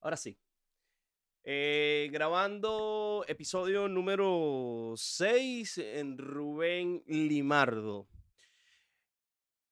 [0.00, 0.38] Ahora sí.
[1.42, 8.08] Eh, grabando episodio número 6 en Rubén Limardo.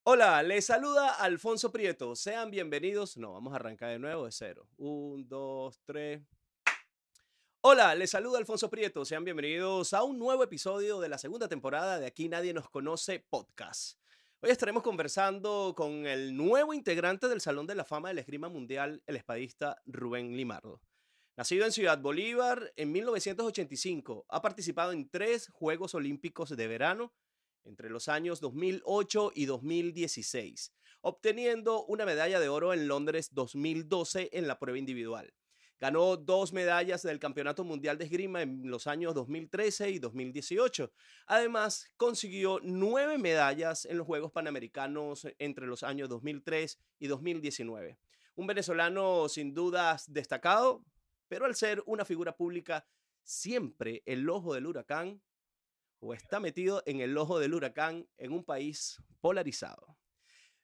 [0.04, 2.16] Hola, les saluda Alfonso Prieto.
[2.16, 3.16] Sean bienvenidos.
[3.18, 4.66] No, vamos a arrancar de nuevo de cero.
[4.78, 6.22] Un, dos, tres.
[7.60, 9.04] Hola, les saluda Alfonso Prieto.
[9.04, 13.20] Sean bienvenidos a un nuevo episodio de la segunda temporada de Aquí Nadie Nos Conoce
[13.28, 13.98] podcast.
[14.40, 19.02] Hoy estaremos conversando con el nuevo integrante del Salón de la Fama del Esgrima Mundial,
[19.08, 20.80] el espadista Rubén Limardo.
[21.36, 27.12] Nacido en Ciudad Bolívar en 1985, ha participado en tres Juegos Olímpicos de verano
[27.64, 34.46] entre los años 2008 y 2016, obteniendo una medalla de oro en Londres 2012 en
[34.46, 35.34] la prueba individual.
[35.80, 40.90] Ganó dos medallas del Campeonato Mundial de Esgrima en los años 2013 y 2018.
[41.26, 47.96] Además, consiguió nueve medallas en los Juegos Panamericanos entre los años 2003 y 2019.
[48.34, 50.84] Un venezolano sin dudas destacado,
[51.28, 52.84] pero al ser una figura pública,
[53.22, 55.22] siempre el ojo del huracán
[56.00, 59.96] o está metido en el ojo del huracán en un país polarizado.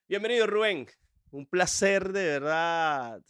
[0.08, 0.88] Bienvenido, Rubén.
[1.30, 3.22] Un placer de verdad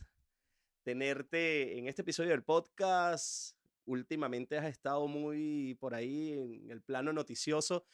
[0.84, 3.56] tenerte en este episodio del podcast.
[3.86, 7.84] Últimamente has estado muy por ahí en el plano noticioso,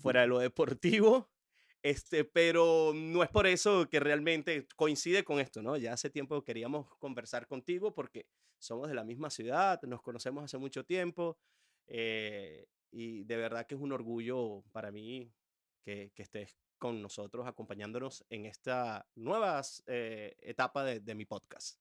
[0.00, 1.30] fuera de lo deportivo,
[1.82, 5.76] este, pero no es por eso que realmente coincide con esto, ¿no?
[5.76, 8.26] Ya hace tiempo queríamos conversar contigo porque
[8.58, 11.38] somos de la misma ciudad, nos conocemos hace mucho tiempo
[11.86, 15.32] eh, y de verdad que es un orgullo para mí
[15.84, 21.78] que, que estés con nosotros acompañándonos en esta nueva eh, etapa de, de mi podcast.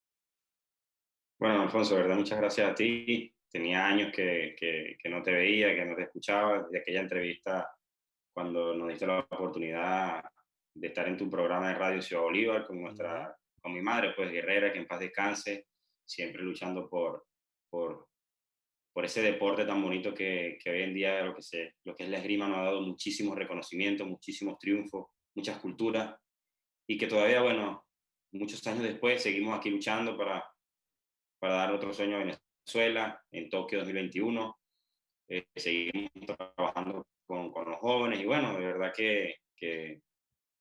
[1.40, 3.32] Bueno, Alfonso, verdad, muchas gracias a ti.
[3.48, 6.68] Tenía años que, que, que, no te veía, que no te escuchaba.
[6.68, 7.70] De aquella entrevista,
[8.34, 10.24] cuando nos diste la oportunidad
[10.74, 14.32] de estar en tu programa de radio Ciudad Bolívar con, nuestra, con mi madre, pues
[14.32, 15.68] guerrera, que en paz descanse,
[16.04, 17.28] siempre luchando por,
[17.70, 18.08] por,
[18.92, 22.06] por ese deporte tan bonito que, que hoy en día lo que, se, lo que
[22.06, 26.16] es la esgrima nos ha dado muchísimos reconocimientos, muchísimos triunfos, muchas culturas,
[26.88, 27.86] y que todavía, bueno,
[28.32, 30.44] muchos años después seguimos aquí luchando para
[31.40, 34.58] para dar otro sueño a Venezuela en Tokio 2021.
[35.30, 36.12] Eh, seguimos
[36.56, 40.02] trabajando con, con, los jóvenes y bueno, de verdad que, que,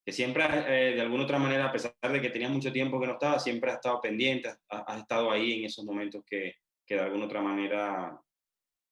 [0.05, 3.07] que siempre eh, de alguna otra manera, a pesar de que tenía mucho tiempo que
[3.07, 6.55] no estaba, siempre has estado pendiente, has, has estado ahí en esos momentos que,
[6.85, 8.21] que de alguna otra manera,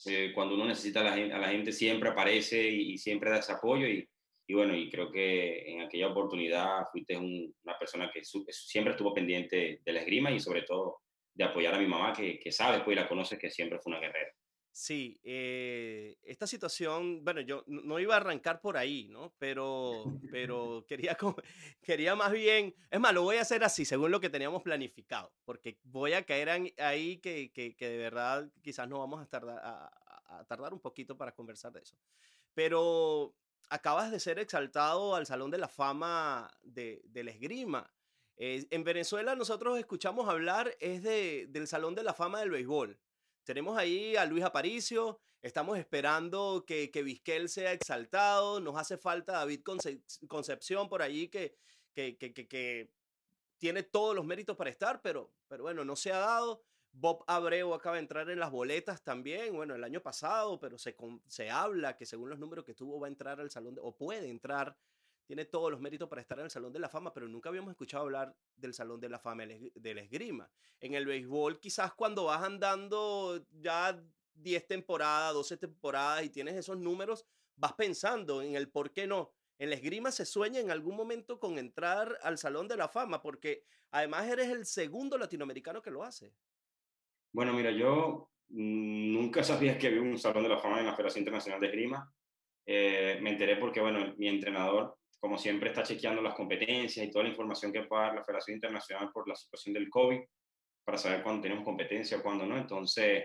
[0.06, 3.30] eh, cuando uno necesita a la, gente, a la gente siempre aparece y, y, siempre
[3.30, 4.08] da ese apoyo y,
[4.46, 8.92] y bueno, y creo que en aquella oportunidad fuiste un, una persona que su, siempre
[8.92, 11.00] estuvo pendiente de la esgrima y sobre todo
[11.34, 13.92] de apoyar a mi mamá, que, que sabe, pues, y la conoce, que siempre fue
[13.92, 14.30] una guerrera.
[14.76, 19.32] Sí, eh, esta situación, bueno, yo no iba a arrancar por ahí, ¿no?
[19.38, 21.16] Pero, pero quería,
[21.82, 25.32] quería más bien, es más, lo voy a hacer así, según lo que teníamos planificado,
[25.44, 29.60] porque voy a caer ahí que, que, que de verdad quizás no vamos a tardar,
[29.62, 29.92] a,
[30.26, 31.96] a tardar un poquito para conversar de eso.
[32.52, 33.36] Pero
[33.68, 37.92] acabas de ser exaltado al Salón de la Fama de, de la Esgrima.
[38.36, 42.98] Eh, en Venezuela nosotros escuchamos hablar es de, del Salón de la Fama del Béisbol.
[43.44, 49.32] Tenemos ahí a Luis Aparicio, estamos esperando que, que Vizquel sea exaltado, nos hace falta
[49.32, 51.54] David Conce Concepción por allí que,
[51.92, 52.90] que, que, que,
[53.58, 56.62] tiene todos los méritos para estar, pero, pero bueno, no se ha dado.
[56.92, 60.96] Bob Abreu acaba de entrar en las boletas también, bueno, el año pasado, pero se,
[61.28, 63.96] se habla que según los números que tuvo va a entrar al Salón de, o
[63.96, 64.76] puede entrar
[65.26, 67.70] tiene todos los méritos para estar en el Salón de la Fama, pero nunca habíamos
[67.70, 70.50] escuchado hablar del Salón de la Fama del esgrima.
[70.80, 73.98] En el béisbol, quizás cuando vas andando ya
[74.34, 77.26] 10 temporadas, 12 temporadas y tienes esos números,
[77.56, 79.32] vas pensando en el por qué no.
[79.58, 83.22] En la esgrima se sueña en algún momento con entrar al Salón de la Fama,
[83.22, 86.34] porque además eres el segundo latinoamericano que lo hace.
[87.32, 91.22] Bueno, mira, yo nunca sabía que había un Salón de la Fama en la Federación
[91.22, 92.12] Internacional de Esgrima.
[92.66, 97.24] Eh, me enteré porque, bueno, mi entrenador como siempre, está chequeando las competencias y toda
[97.24, 100.20] la información que pueda dar la Federación Internacional por la situación del COVID,
[100.84, 102.58] para saber cuándo tenemos competencia o cuándo no.
[102.58, 103.24] Entonces,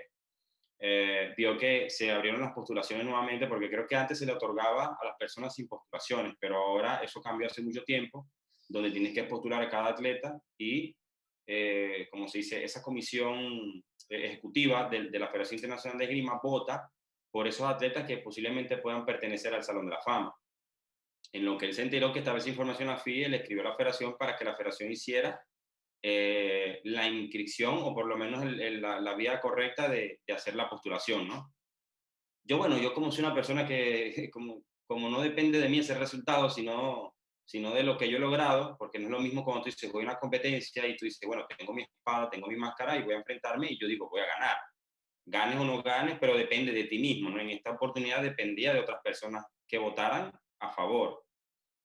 [0.79, 4.97] eh, vio que se abrieron las postulaciones nuevamente, porque creo que antes se le otorgaba
[4.97, 8.29] a las personas sin postulaciones, pero ahora eso cambió hace mucho tiempo,
[8.69, 10.95] donde tienes que postular a cada atleta y,
[11.45, 16.89] eh, como se dice, esa comisión ejecutiva de, de la Federación Internacional de Esgrima vota
[17.29, 20.33] por esos atletas que posiblemente puedan pertenecer al Salón de la Fama
[21.31, 23.69] en lo que él se enteró que estaba esa información a FIE, le escribió a
[23.69, 25.39] la federación para que la federación hiciera
[26.01, 30.69] eh, la inscripción o por lo menos la, la, vía correcta de, de, hacer la
[30.69, 31.53] postulación, ¿no?
[32.43, 35.97] Yo, bueno, yo como soy una persona que, como, como no depende de mí ese
[35.99, 37.15] resultado, sino,
[37.45, 39.91] sino de lo que yo he logrado, porque no es lo mismo cuando tú dices,
[39.91, 43.03] voy a una competencia y tú dices, bueno, tengo mi espada, tengo mi máscara y
[43.03, 44.57] voy a enfrentarme y yo digo, voy a ganar.
[45.25, 47.39] Ganes o no ganes, pero depende de ti mismo, ¿no?
[47.39, 51.23] En esta oportunidad dependía de otras personas que votaran a favor.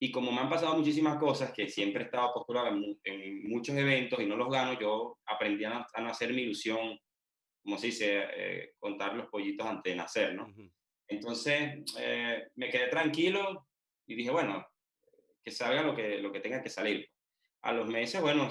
[0.01, 4.21] Y como me han pasado muchísimas cosas, que siempre he estado postulado en, muchos eventos
[4.21, 6.99] y no los gano, yo aprendí a no, hacer mi ilusión,
[7.63, 10.53] como se dice, eh, contar los pollitos antes de nacer, ¿no?
[11.09, 13.67] Entonces, eh, me quedé tranquilo
[14.07, 14.67] y dije, bueno,
[15.43, 17.09] que salga lo que, lo que tenga que salir.
[17.63, 18.49] A los meses, bueno,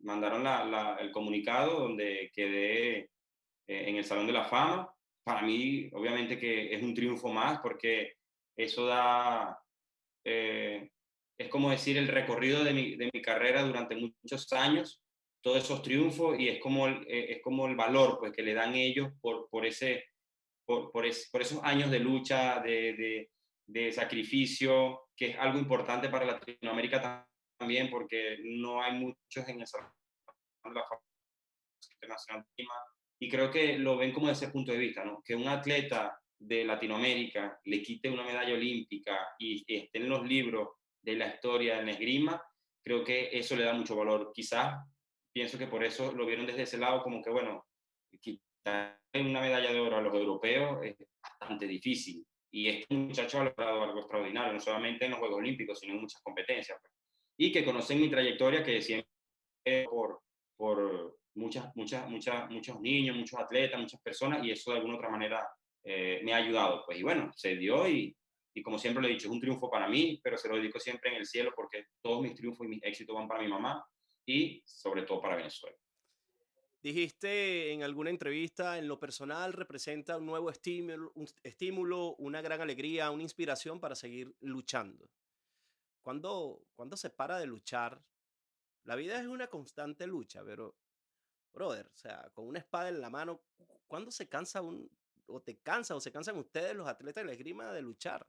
[0.00, 3.08] mandaron la, el comunicado donde quedé eh,
[3.66, 4.92] en el Salón de la Fama.
[5.24, 8.14] Para mí, obviamente que es un triunfo más porque
[8.56, 9.58] eso da,
[10.24, 10.90] eh,
[11.38, 15.02] es como decir el recorrido de mi, de mi, carrera durante muchos años,
[15.42, 18.74] todos esos triunfos y es como el, es como el valor pues, que le dan
[18.74, 20.04] ellos por, por, ese,
[20.64, 23.28] por, por, por esos años de lucha, de,
[23.66, 27.26] de, sacrificio, que es algo importante para Latinoamérica
[27.58, 29.64] también, porque no hay muchos en
[31.94, 32.46] internacional
[33.22, 35.22] y creo que lo ven como desde ese punto de vista, ¿no?
[35.24, 40.70] Que un atleta de Latinoamérica le quite una medalla olímpica y, esté en los libros
[41.00, 42.42] de la historia en esgrima,
[42.84, 44.32] creo que eso le da mucho valor.
[44.34, 44.84] Quizás
[45.32, 47.66] pienso que por eso lo vieron desde ese lado como que, bueno,
[48.20, 52.24] quitar una medalla de oro a los europeos es bastante difícil.
[52.50, 56.00] Y este muchacho ha logrado algo extraordinario, no solamente en los Juegos Olímpicos, sino en
[56.00, 56.78] muchas competencias.
[56.80, 56.92] Pues.
[57.38, 59.08] Y que conocen mi trayectoria, que siempre
[59.88, 60.20] por,
[60.56, 65.08] por muchas, muchas, muchas, muchos niños, muchos atletas, muchas personas, y eso de alguna otra
[65.08, 65.48] manera
[65.84, 66.84] eh, me ha ayudado.
[66.86, 68.16] Pues y bueno, se dio y,
[68.54, 70.78] y como siempre lo he dicho, es un triunfo para mí, pero se lo dedico
[70.78, 73.84] siempre en el cielo porque todos mis triunfos y mis éxitos van para mi mamá
[74.26, 75.76] y sobre todo para Venezuela.
[76.82, 82.60] Dijiste en alguna entrevista, en lo personal representa un nuevo estímulo, un estímulo, una gran
[82.60, 85.08] alegría, una inspiración para seguir luchando.
[86.02, 88.04] ¿Cuándo, cuando se para de luchar?
[88.82, 90.76] La vida es una constante lucha, pero,
[91.52, 93.40] brother, o sea, con una espada en la mano,
[93.86, 94.90] ¿cuándo se cansa un,
[95.32, 98.26] o te cansa o se cansan ustedes los atletas de la esgrima de luchar?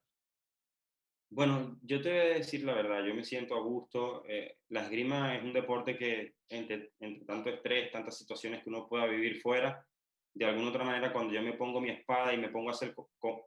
[1.29, 4.23] Bueno, yo te voy a decir la verdad, yo me siento a gusto.
[4.27, 6.93] Eh, la esgrima es un deporte que entre,
[7.25, 9.83] tanto estrés, tantas situaciones que uno pueda vivir fuera,
[10.35, 12.93] de alguna otra manera cuando yo me pongo mi espada y me pongo a hacer,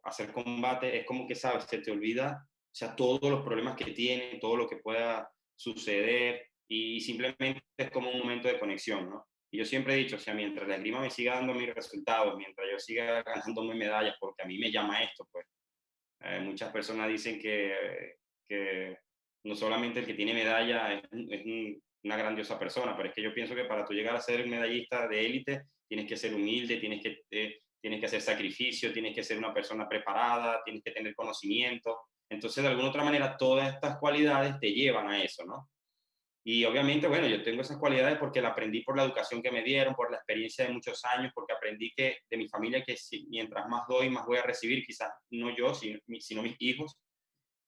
[0.02, 1.64] hacer combate, es como que, ¿sabes?
[1.64, 6.50] Se te olvida, o sea, todos los problemas que tiene, todo lo que pueda suceder
[6.68, 9.26] y simplemente es como un momento de conexión, ¿no?
[9.50, 12.36] Y yo siempre he dicho, o sea, mientras la esgrima me siga dando mis resultados,
[12.36, 15.46] mientras yo siga ganando mis medallas, porque a mí me llama esto, pues
[16.20, 18.16] eh, muchas personas dicen que,
[18.48, 18.98] que,
[19.44, 21.02] no solamente el que tiene medalla es,
[22.02, 24.50] una grandiosa persona, pero es que yo pienso que para tú llegar a ser un
[24.50, 29.14] medallista de élite tienes que ser humilde, tienes que, eh, tienes que hacer sacrificio, tienes
[29.14, 32.00] que ser una persona preparada, tienes que tener conocimiento.
[32.28, 35.68] Entonces, de alguna otra manera, todas estas cualidades te llevan a eso, ¿no?
[36.48, 39.64] Y obviamente, bueno, yo tengo esas cualidades porque la aprendí por la educación que me
[39.64, 43.26] dieron, por la experiencia de muchos años, porque aprendí que de mi familia que si,
[43.28, 46.96] mientras más doy, más voy a recibir, quizás no yo, sino, mis hijos,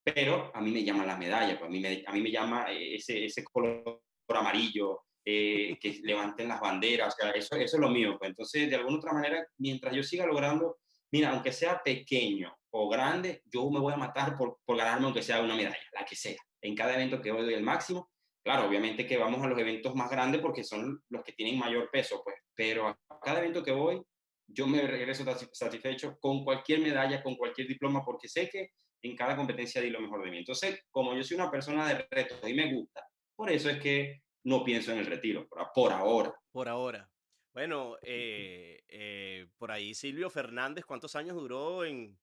[0.01, 2.67] pero a mí me llama la medalla, pues a mí me, a mí me llama
[2.71, 7.89] ese, ese color amarillo, eh, que levanten las banderas, o sea, eso, eso es lo
[7.89, 8.15] mío.
[8.17, 8.29] Pues.
[8.29, 10.77] Entonces, de alguna otra manera, mientras yo siga logrando,
[11.11, 15.21] mira, aunque sea pequeño o grande, yo me voy a matar por, por ganarme aunque
[15.21, 16.37] sea una medalla, la que sea.
[16.61, 18.09] En cada evento que voy doy el máximo
[18.43, 21.89] Claro, obviamente que vamos a los eventos más grandes porque son los que tienen mayor
[21.91, 24.01] peso, pues, pero a cada evento que voy,
[24.47, 29.35] yo me regreso satisfecho con cualquier medalla, con cualquier diploma, porque sé que en cada
[29.35, 30.39] competencia di lo mejor de mí.
[30.39, 33.05] Entonces, como yo soy una persona de retos y me gusta,
[33.35, 36.33] por eso es que no pienso en el retiro, por, ahora.
[36.51, 37.09] Por ahora.
[37.53, 42.17] Bueno, eh, eh, por ahí Silvio Fernández, ¿cuántos años duró en,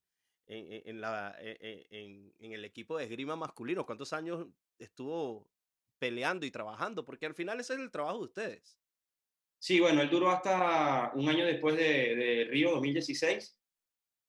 [0.47, 3.85] en, la, en, en, el equipo de esgrima masculino?
[3.85, 4.47] ¿Cuántos años
[4.79, 5.49] estuvo
[5.99, 8.79] peleando y trabajando, porque al final ese es el trabajo de ustedes.
[9.59, 13.59] Sí, bueno, él duró hasta un año después de, de Río 2016,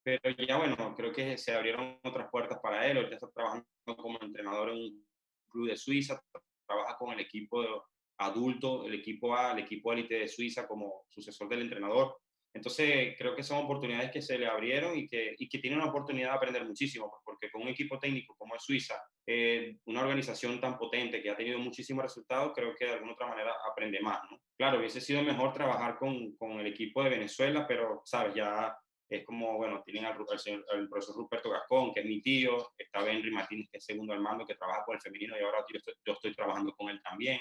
[0.03, 4.21] pero ya bueno, creo que se abrieron otras puertas para él, ahorita está trabajando como
[4.21, 5.07] entrenador en un
[5.49, 6.21] club de Suiza,
[6.65, 7.85] trabaja con el equipo
[8.17, 12.17] adulto, el equipo A, el equipo élite de Suiza como sucesor del entrenador.
[12.53, 15.89] Entonces, creo que son oportunidades que se le abrieron y que, y que tiene una
[15.89, 18.95] oportunidad de aprender muchísimo, pues, porque con un equipo técnico como es Suiza,
[19.27, 23.27] eh, una organización tan potente que ha tenido muchísimos resultados, creo que de alguna otra
[23.27, 24.39] manera aprende más, ¿no?
[24.57, 28.33] Claro, hubiese sido mejor trabajar con, con el equipo de Venezuela, pero, ¿sabes?
[28.33, 28.75] Ya
[29.09, 33.69] es como, bueno, tienen al, profesor Ruperto Gascón, que es mi tío, está Henry Martínez,
[33.71, 36.13] que es segundo al mando, que trabaja con el femenino y ahora yo estoy, yo
[36.13, 37.39] estoy trabajando con él también.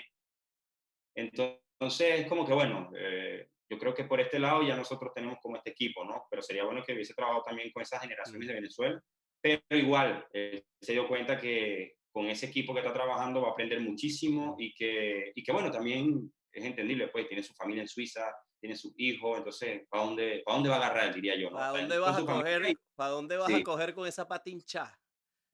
[1.15, 5.39] Entonces, es como que, bueno, eh, yo creo que por este lado ya nosotros tenemos
[5.43, 6.25] como este equipo, ¿no?
[6.31, 9.01] Pero sería bueno que hubiese trabajado también con esas generaciones de Venezuela.
[9.41, 13.51] Pero igual, eh, se dio cuenta que con ese equipo que está trabajando va a
[13.53, 17.89] aprender muchísimo y que, y que bueno, también es entendible, pues tiene su familia en
[17.89, 21.51] Suiza, tiene su hijo, entonces, ¿para dónde, ¿para dónde va a agarrar, diría yo?
[21.51, 24.99] ¿Para dónde vas, a coger, ¿para dónde vas a coger con esa patincha?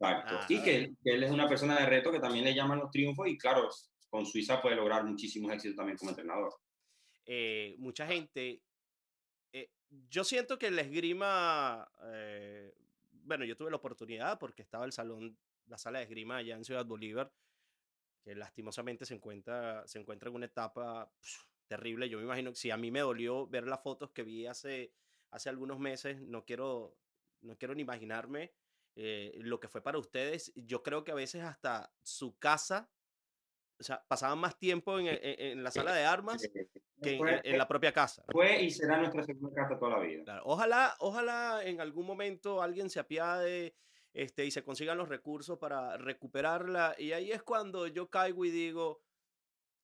[0.00, 0.34] Exacto.
[0.48, 0.62] y ah.
[0.62, 3.68] que, él es una persona de reto que también le llaman los triunfos y claro,
[4.08, 6.52] con Suiza puede lograr muchísimos éxitos también como entrenador.
[7.26, 8.62] Eh, mucha gente,
[9.52, 9.70] eh,
[10.10, 12.74] yo siento que el esgrima, eh,
[13.12, 15.36] bueno, yo tuve la oportunidad porque estaba el salón,
[15.66, 17.32] la sala de esgrima allá en Ciudad Bolívar,
[18.22, 21.12] que lastimosamente se encuentra, se encuentra en una etapa
[21.66, 22.08] terrible.
[22.08, 24.92] Yo me imagino que si a mí me dolió ver las fotos que vi hace,
[25.30, 26.96] hace algunos meses, no quiero,
[27.40, 28.52] no quiero ni imaginarme
[28.94, 30.52] eh, lo que fue para ustedes.
[30.54, 32.90] Yo creo que a veces hasta su casa,
[33.78, 36.46] o sea, pasaban más tiempo en, en, la sala de armas
[37.02, 38.24] que en, la propia casa.
[38.30, 40.40] Fue y será nuestra segunda casa toda la vida.
[40.44, 43.74] Ojalá, ojalá en algún momento alguien se apiade
[44.12, 46.94] este, y se consigan los recursos para recuperarla.
[46.98, 49.02] Y ahí es cuando yo caigo y digo,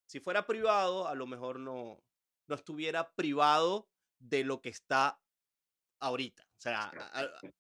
[0.06, 2.02] si fuera privado, a lo mejor no,
[2.46, 5.20] no estuviera privado de lo que está
[6.00, 6.42] ahorita.
[6.42, 6.90] O sea,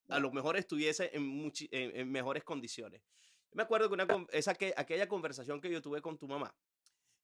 [0.08, 3.02] a, lo mejor estuviese en, en, mejores condiciones.
[3.52, 6.54] me acuerdo que una, esa que, aquella conversación que yo tuve con tu mamá,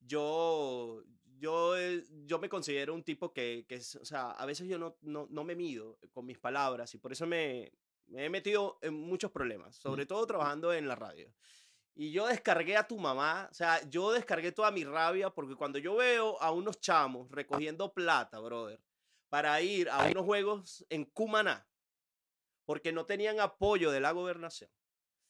[0.00, 1.02] yo,
[1.44, 4.96] yo, eh, yo me considero un tipo que, que o sea, a veces yo no,
[5.02, 7.70] no, no, me mido con mis palabras y por eso me,
[8.06, 11.30] me he metido en muchos problemas, sobre todo trabajando en la radio.
[11.94, 15.78] Y yo descargué a tu mamá, o sea, yo descargué toda mi rabia porque cuando
[15.78, 18.80] yo veo a unos chamos recogiendo plata, brother,
[19.28, 21.68] para ir a unos juegos en Cumaná,
[22.64, 24.70] porque no tenían apoyo de la gobernación.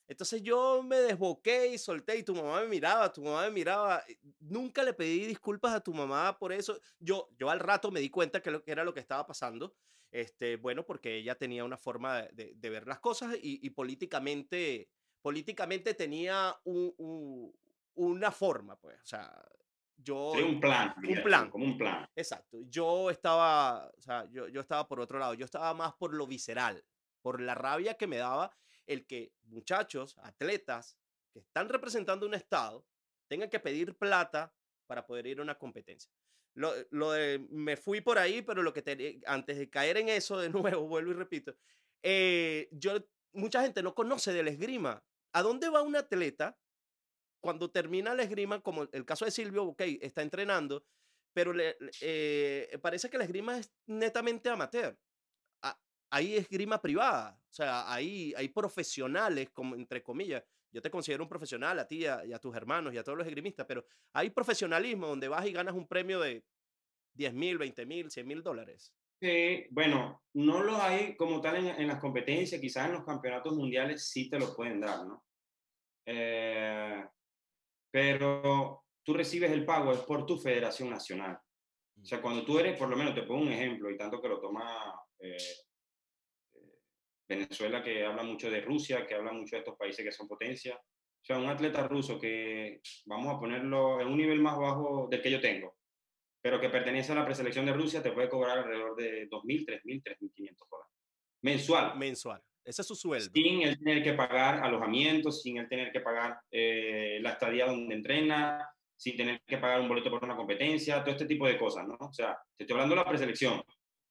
[0.07, 4.03] Entonces yo me desboqué y solté y tu mamá me miraba, tu mamá me miraba.
[4.41, 6.79] Nunca le pedí disculpas a tu mamá por eso.
[6.99, 9.75] Yo, yo al rato me di cuenta que, lo, que era lo que estaba pasando.
[10.11, 14.89] Este, bueno, porque ella tenía una forma de, de, ver las cosas y, y, políticamente,
[15.21, 17.53] políticamente tenía un,
[17.95, 18.97] una forma, pues.
[19.03, 19.45] O sea,
[19.97, 20.33] yo...
[20.33, 20.95] un plan.
[21.03, 21.51] Un plan.
[21.51, 22.09] Como un plan.
[22.15, 22.59] Exacto.
[22.69, 25.35] Yo estaba, o sea, yo, yo estaba por otro lado.
[25.35, 26.85] Yo estaba más por lo visceral,
[27.21, 28.55] por la rabia que me daba
[28.87, 30.97] el que muchachos, atletas
[31.33, 32.87] que están representando un estado,
[33.29, 34.55] tengan que pedir plata
[34.87, 36.13] para poder ir a una competencia.
[36.55, 40.39] Lo, lo de, me fui por ahí, pero lo que antes de caer en eso
[40.39, 41.55] de nuevo, vuelvo y repito,
[42.03, 45.03] eh, yo, mucha gente no conoce del esgrima.
[45.33, 46.57] ¿A dónde va un atleta
[47.41, 50.87] cuando termina la esgrima, como el caso de Silvio, ok, está entrenando,
[51.35, 54.97] pero le, eh, parece que la esgrima es netamente amateur.
[56.15, 60.45] Hay esgrima privada, o sea, hay, hay profesionales, como, entre comillas.
[60.71, 63.27] Yo te considero un profesional a ti y a, tus hermanos y a todos los
[63.27, 66.45] esgrimistas, pero hay profesionalismo donde vas y ganas un premio de
[67.15, 68.95] 10 mil, 20 mil, 100 mil dólares.
[69.21, 73.53] Sí, bueno, no lo hay como tal en, en, las competencias, quizás en los campeonatos
[73.53, 75.25] mundiales sí te lo pueden dar, ¿no?
[76.07, 77.05] Eh,
[77.91, 81.41] pero tú recibes el pago es por tu federación nacional.
[82.01, 84.29] O sea, cuando tú eres, por lo menos te pongo un ejemplo, y tanto que
[84.29, 85.74] lo toma eh, eh,
[87.37, 90.77] Venezuela, que habla mucho de Rusia, que habla mucho de estos países que son potencia.
[90.77, 95.23] O sea, un atleta ruso que, vamos a ponerlo en un nivel más bajo del
[95.23, 95.77] que yo tengo,
[96.43, 100.03] pero que pertenece a la preselección de Rusia, te puede cobrar alrededor de 2.000, 3.000,
[100.03, 100.93] 3.500 dólares.
[101.43, 101.99] Mensual.
[101.99, 102.43] Mensual.
[102.65, 103.31] Ese es su sueldo.
[103.35, 107.95] Sin él tener que pagar alojamientos, sin él tener que pagar eh, la estadía donde
[107.95, 111.87] entrena, sin tener que pagar un boleto por una competencia, todo este tipo de cosas,
[111.87, 111.97] ¿no?
[112.01, 113.63] O sea, te estoy hablando de la preselección.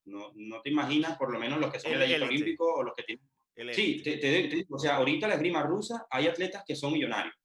[0.05, 2.93] No, no te imaginas, por lo menos, los que son el, el olímpico o los
[2.95, 3.73] que tienen.
[3.73, 7.35] sí, te, te, te, o sea, ahorita la esgrima rusa hay atletas que son millonarios,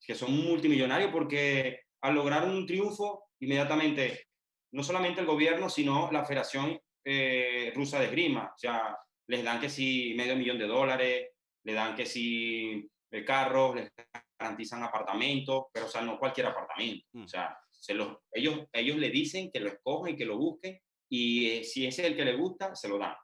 [0.00, 4.26] que son multimillonarios porque al lograr un triunfo, inmediatamente,
[4.72, 8.96] no solamente el gobierno, sino la Federación eh, Rusa de Esgrima, o sea,
[9.28, 11.30] les dan que si medio millón de dólares,
[11.64, 13.90] le dan que si el carro, les
[14.38, 17.06] garantizan apartamentos, pero o sea, no cualquier apartamento.
[17.12, 17.24] Mm.
[17.24, 20.78] O sea, se los, ellos, ellos le dicen que lo escogen y que lo busquen
[21.16, 23.14] y eh, si ese es el que le gusta, se lo dan.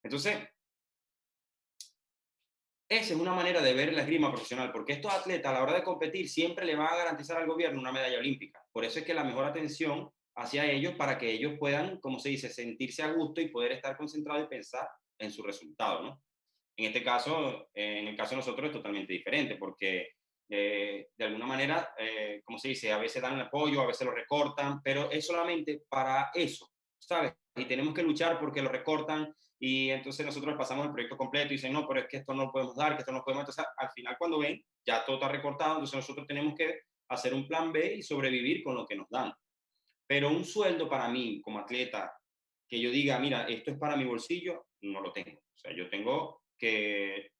[0.00, 0.38] Entonces,
[2.88, 5.74] esa es una manera de ver la esgrima profesional, porque estos atletas a la hora
[5.74, 8.62] de competir siempre le van a garantizar al gobierno una medalla olímpica.
[8.70, 12.28] Por eso es que la mejor atención hacia ellos para que ellos puedan, como se
[12.28, 14.86] dice, sentirse a gusto y poder estar concentrados y pensar
[15.18, 16.22] en su resultado, ¿no?
[16.76, 20.10] En este caso, en el caso de nosotros es totalmente diferente porque
[20.48, 24.06] eh, de alguna manera, eh, como se dice, a veces dan el apoyo, a veces
[24.06, 26.73] lo recortan, pero es solamente para eso,
[27.06, 27.32] ¿sabes?
[27.56, 31.56] Y tenemos que luchar porque lo recortan y entonces nosotros pasamos el proyecto completo y
[31.56, 33.42] dicen, no, pero es que esto no lo podemos dar, que esto no lo podemos,
[33.42, 37.46] entonces al final cuando ven, ya todo está recortado, entonces nosotros tenemos que hacer un
[37.46, 39.32] plan B y sobrevivir con lo que nos dan.
[40.06, 42.12] Pero un sueldo para mí como atleta,
[42.68, 45.38] que yo diga, mira, esto es para mi bolsillo, no lo tengo.
[45.38, 47.30] O sea, yo tengo que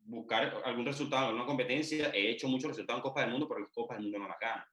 [0.00, 2.10] buscar algún resultado en una competencia.
[2.14, 4.34] He hecho muchos resultados en Copa del Mundo, pero en Copa del Mundo no me
[4.40, 4.64] ganan.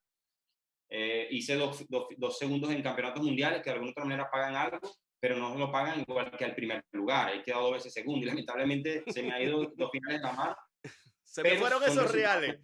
[0.96, 4.56] Eh, hice dos, dos, dos, segundos en campeonatos mundiales que de alguna otra manera pagan
[4.56, 4.78] algo,
[5.20, 7.34] pero no lo pagan igual que al primer lugar.
[7.34, 10.34] He quedado dos veces segundo y lamentablemente se me ha ido dos finales de la
[10.34, 10.56] mano.
[11.24, 12.60] Se me fueron esos reales.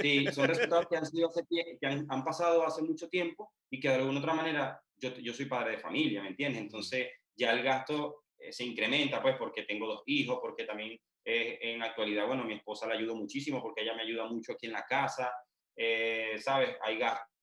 [0.00, 3.78] Sí, son resultados que han, sido hace, que han, han, pasado hace mucho tiempo y
[3.78, 6.62] que de alguna otra manera, yo, yo soy padre de familia, ¿me entiendes?
[6.62, 11.58] Entonces ya el gasto eh, se incrementa, pues, porque tengo dos hijos, porque también eh,
[11.60, 14.64] en la actualidad, bueno, mi esposa la ayudo muchísimo porque ella me ayuda mucho aquí
[14.64, 15.30] en la casa,
[15.76, 16.78] eh, ¿sabes?
[16.80, 17.33] Hay gastos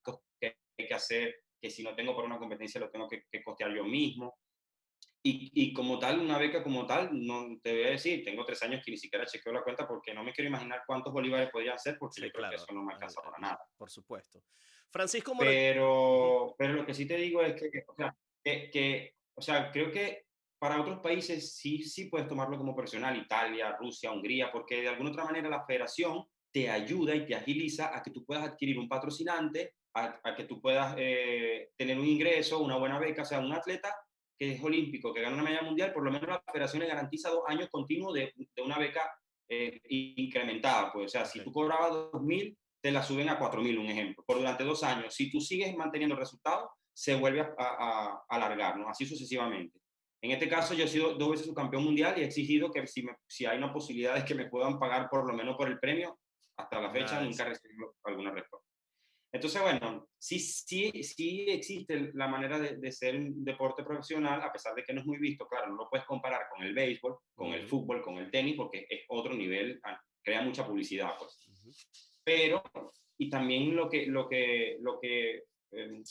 [0.78, 3.72] hay que hacer que si no tengo para una competencia lo tengo que, que costear
[3.74, 4.38] yo mismo.
[5.24, 8.60] Y, y, como tal, una beca como tal, no te voy a decir, tengo tres
[8.64, 11.78] años que ni siquiera chequeo la cuenta porque no me quiero imaginar cuántos bolívares podrían
[11.78, 13.60] ser porque sí, yo creo que eso no me alcanza para nada.
[13.76, 14.42] Por supuesto.
[14.90, 15.52] Francisco Moreno.
[15.54, 19.70] Pero, pero lo que sí te digo es que, o sea, que, que, o sea,
[19.70, 20.26] creo que
[20.58, 25.10] para otros países sí, sí puedes tomarlo como personal, Italia, Rusia, Hungría, porque de alguna
[25.10, 28.88] otra manera la federación te ayuda y te agiliza a que tú puedas adquirir un
[28.88, 33.40] patrocinante, a, a que tú puedas eh, tener un ingreso, una buena beca, o sea,
[33.40, 33.94] un atleta
[34.38, 37.30] que es olímpico, que gana una medalla mundial, por lo menos la federación le garantiza
[37.30, 39.10] dos años continuos de, de una beca
[39.48, 40.92] eh, incrementada.
[40.92, 44.38] Pues, o sea, si tú cobrabas 2.000, te la suben a 4.000, un ejemplo, por
[44.38, 45.14] durante dos años.
[45.14, 48.88] Si tú sigues manteniendo resultados, se vuelve a, a, a alargar, ¿no?
[48.88, 49.78] Así sucesivamente.
[50.22, 53.02] En este caso, yo he sido dos veces subcampeón mundial y he exigido que si,
[53.02, 55.78] me, si hay una posibilidad de que me puedan pagar por lo menos por el
[55.78, 56.18] premio,
[56.56, 57.24] hasta la fecha nice.
[57.24, 58.61] nunca he recibido alguna respuesta.
[59.34, 64.52] Entonces, bueno, sí, sí, sí existe la manera de, de, ser un deporte profesional, a
[64.52, 65.48] pesar de que no es muy visto.
[65.48, 67.54] Claro, no lo puedes comparar con el béisbol, con uh -huh.
[67.54, 71.48] el fútbol, con el tenis, porque es otro nivel, ah, crea mucha publicidad, pues.
[71.48, 71.74] Uh -huh.
[72.22, 72.62] Pero,
[73.18, 76.02] y también lo que, lo que, lo que eh,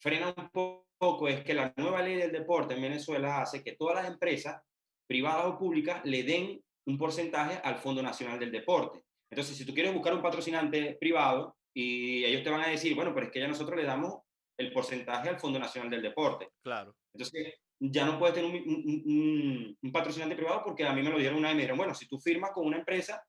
[0.00, 0.50] frena un
[0.98, 4.60] poco es que la nueva ley del deporte en Venezuela hace que todas las empresas,
[5.06, 9.04] privadas o públicas, le den un porcentaje al Fondo Nacional del Deporte.
[9.30, 13.12] Entonces, si tú quieres buscar un patrocinante privado y ellos te van a decir, bueno,
[13.14, 14.20] pero es que ya nosotros le damos
[14.58, 16.50] el porcentaje al Fondo Nacional del Deporte.
[16.62, 16.94] Claro.
[17.14, 21.10] Entonces, ya no puedes tener un, un, un, un patrocinante privado porque a mí me
[21.10, 23.24] lo dieron una vez y me dijeron, bueno, si tú firmas con una empresa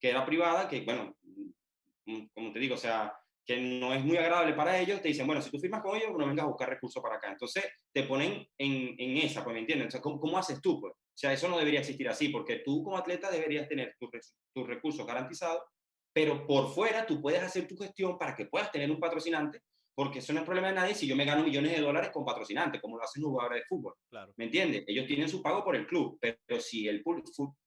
[0.00, 1.16] que era privada, que, bueno,
[2.34, 5.42] como te digo, o sea, que no es muy agradable para ellos, te dicen, bueno,
[5.42, 7.30] si tú firmas con ellos, no vengas a buscar recursos para acá.
[7.30, 9.92] Entonces, te ponen en, en esa, pues, ¿me entiendes?
[9.92, 10.80] Sea, ¿cómo, ¿cómo, haces tú?
[10.80, 10.92] Pues?
[10.94, 14.10] O sea, eso no debería existir así, porque tú como atleta deberías tener tus
[14.54, 15.62] tu recursos garantizados,
[16.12, 19.60] pero por fuera tú puedes hacer tu gestión para que puedas tener un patrocinante,
[19.94, 22.24] porque eso no es problema de nadie si yo me gano millones de dólares con
[22.24, 23.94] patrocinantes, como lo hacen los jugadores de fútbol.
[24.10, 24.32] Claro.
[24.36, 24.84] ¿Me entiendes?
[24.86, 27.02] Ellos tienen su pago por el club, pero si el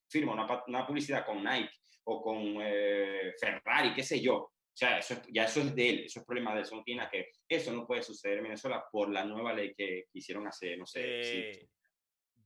[0.09, 1.71] firma una, una publicidad con Nike
[2.05, 5.89] o con eh, Ferrari, qué sé yo, o sea, eso es, ya eso es de
[5.89, 8.43] él, eso es problema de él, eso no tiene que Eso no puede suceder en
[8.43, 11.01] Venezuela por la nueva ley que hicieron hace, no sé.
[11.03, 11.69] Eh, sí.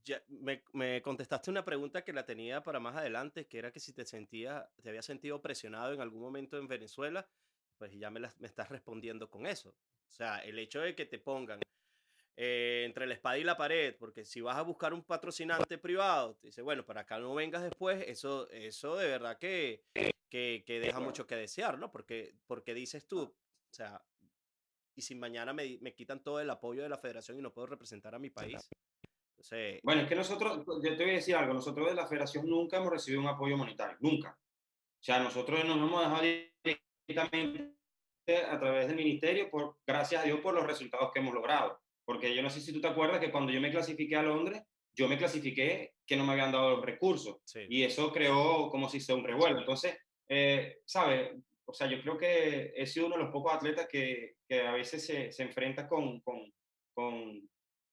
[0.04, 3.80] Ya, me, me, contestaste una pregunta que la tenía para más adelante, que era que
[3.80, 7.28] si te sentías, te había sentido presionado en algún momento en Venezuela,
[7.78, 9.70] pues ya me, la, me estás respondiendo con eso.
[9.70, 11.60] O sea, el hecho de que te pongan
[12.36, 16.36] eh, entre la espada y la pared, porque si vas a buscar un patrocinante privado,
[16.36, 19.84] te dice, bueno, para acá no vengas después, eso, eso de verdad que,
[20.28, 21.90] que, que deja mucho que desear, ¿no?
[21.90, 24.02] Porque, porque dices tú, o sea,
[24.94, 27.66] y si mañana me, me quitan todo el apoyo de la federación y no puedo
[27.66, 28.68] representar a mi país.
[29.40, 32.46] Entonces, bueno, es que nosotros, yo te voy a decir algo, nosotros de la federación
[32.46, 34.36] nunca hemos recibido un apoyo monetario, nunca.
[34.38, 36.22] O sea, nosotros nos hemos dejado
[37.08, 37.74] directamente
[38.50, 41.80] a través del ministerio, por, gracias a Dios por los resultados que hemos logrado.
[42.04, 44.62] Porque yo no sé si tú te acuerdas que cuando yo me clasifiqué a Londres,
[44.94, 47.38] yo me clasifiqué que no me habían dado los recursos.
[47.44, 47.60] Sí.
[47.70, 49.58] Y eso creó como si se un revuelo.
[49.58, 49.96] Entonces,
[50.28, 51.32] eh, ¿sabes?
[51.64, 54.72] O sea, yo creo que he sido uno de los pocos atletas que, que a
[54.72, 56.52] veces se, se enfrenta con, con,
[56.92, 57.49] con,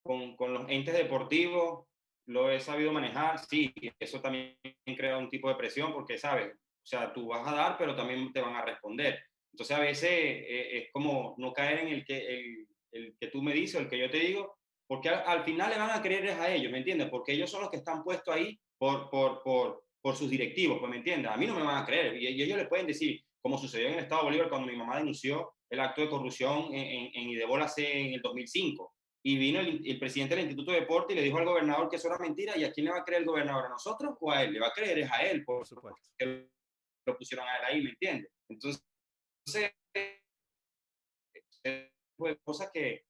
[0.08, 1.86] con, los entes deportivos.
[2.26, 4.58] Lo he sabido manejar, sí, eso también
[4.96, 6.52] crea un tipo de presión porque, ¿sabes?
[6.54, 9.18] O sea, tú vas a dar, pero también te van a responder.
[9.52, 13.52] Entonces, a veces eh, es como no caer en el que, el, que tú me
[13.52, 16.54] dices el que yo te digo, porque al, al, final le van a creer a
[16.54, 17.08] ellos, ¿me entiendes?
[17.10, 20.90] Porque ellos son los que están puestos ahí por, por, por, por sus directivos, pues,
[20.90, 21.30] ¿me entiendes?
[21.30, 23.94] A mí no me van a creer y, ellos le pueden decir, como sucedió en
[23.94, 27.62] el Estado Bolívar cuando mi mamá denunció el acto de corrupción en, en, en Idebol
[27.62, 28.94] hace en el 2005.
[29.22, 31.96] Y vino el, el, presidente del Instituto de Deporte y le dijo al gobernador que
[31.96, 32.56] eso era mentira.
[32.56, 33.66] ¿Y a quién le va a creer el gobernador?
[33.66, 34.52] ¿A nosotros o a él?
[34.52, 36.08] Le va a creer es a él, por, supuesto.
[36.16, 36.48] Que
[37.06, 38.30] lo pusieron a él ahí, ¿me entiendes?
[38.48, 38.84] Entonces,
[42.16, 43.04] pues, cosas que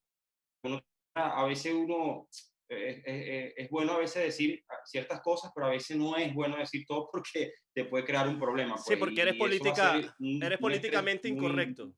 [0.63, 0.81] uno,
[1.15, 2.27] a veces uno
[2.69, 6.57] es, es, es, bueno a veces decir ciertas cosas, pero a veces no es bueno
[6.57, 8.75] decir todo porque te puede crear un problema.
[8.75, 11.93] Pues, sí, porque eres, política, un, eres políticamente muy, incorrecto.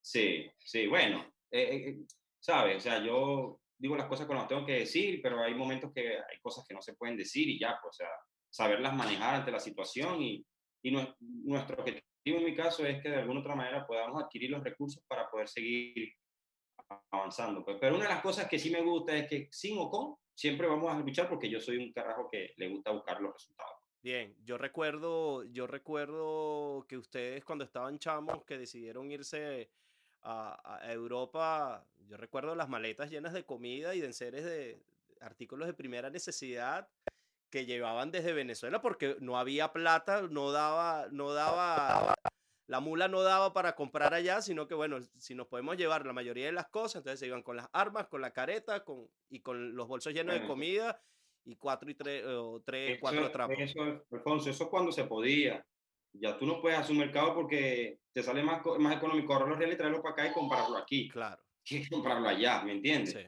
[0.00, 1.96] Sí, sí, bueno, eh, eh,
[2.44, 2.76] ¿sabes?
[2.76, 6.18] O sea, yo digo las cosas cuando las tengo que decir, pero hay momentos que
[6.18, 8.08] hay cosas que no se pueden decir y ya, pues, o sea,
[8.50, 10.44] saberlas manejar ante la situación y,
[10.82, 14.62] y nuestro objetivo en mi caso es que de alguna otra manera podamos adquirir los
[14.62, 16.12] recursos para poder seguir
[17.10, 17.64] avanzando.
[17.64, 17.78] Pues.
[17.80, 20.66] Pero una de las cosas que sí me gusta es que sin o con siempre
[20.66, 23.72] vamos a luchar porque yo soy un carajo que le gusta buscar los resultados.
[24.02, 29.70] Bien, yo recuerdo, yo recuerdo que ustedes cuando estaban chamos que decidieron irse
[30.24, 34.82] a, Europa, yo recuerdo las maletas llenas de comida y de enseres de
[35.20, 36.88] artículos de primera necesidad
[37.50, 42.14] que llevaban desde Venezuela porque no había plata, no daba, no daba,
[42.66, 46.12] la mula no daba para comprar allá, sino que bueno, si nos podemos llevar la
[46.12, 49.40] mayoría de las cosas, entonces se iban con las armas, con la careta, con, y
[49.40, 51.00] con los bolsos llenos de comida
[51.44, 53.56] y cuatro y tres, o tres, cuatro trapos.
[53.58, 55.64] Eso, Alfonso, eso es cuando se podía.
[56.14, 59.58] Ya tú no puedes hacer un mercado porque te sale más, más económico ahorrar los
[59.58, 61.08] reales y traerlo para acá y comprarlo aquí.
[61.08, 61.42] Claro.
[61.64, 63.12] Que comprarlo allá, ¿me entiendes?
[63.12, 63.26] Sí.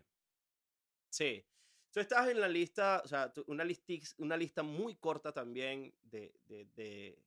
[1.10, 1.44] Sí.
[1.90, 6.34] Tú estás en la lista, o sea, una, lista, una lista muy corta también de,
[6.44, 7.18] de, de,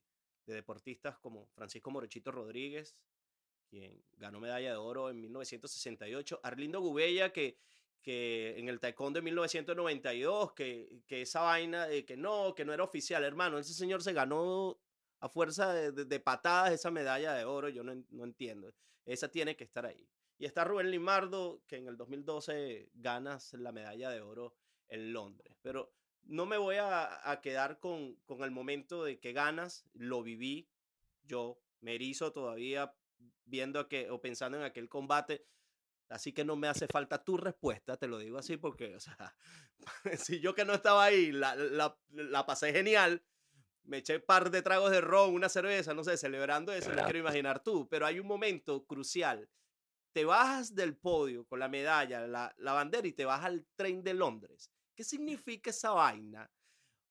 [0.45, 2.95] de deportistas como Francisco Morochito Rodríguez,
[3.67, 7.57] quien ganó medalla de oro en 1968, Arlindo Gubella, que
[8.01, 12.73] que en el taekwondo de 1992, que, que esa vaina de que no, que no
[12.73, 14.79] era oficial, hermano, ese señor se ganó
[15.19, 18.73] a fuerza de, patadas esa medalla de oro, yo no, no, entiendo,
[19.05, 20.09] esa tiene que estar ahí.
[20.37, 24.55] Y está Rubén Limardo, que en el 2012 ganas la medalla de oro
[24.87, 29.33] en Londres, pero no me voy a, a quedar con, con el momento de que
[29.33, 30.69] ganas, lo viví,
[31.23, 32.93] yo me erizo todavía
[33.45, 35.45] viendo que, o pensando en aquel combate,
[36.09, 39.35] Así que no me hace falta tu respuesta, te lo digo así porque, o sea,
[40.17, 43.23] si yo que no estaba ahí la, la, la pasé genial,
[43.89, 47.03] me eché un par de tragos de ron, una cerveza, no sé, celebrando eso, no
[47.03, 49.49] quiero imaginar tú, pero hay un momento crucial.
[50.13, 54.03] Te bajas del podio con la medalla, la, la bandera y te vas al tren
[54.03, 54.71] de Londres.
[54.95, 56.49] ¿Qué significa esa vaina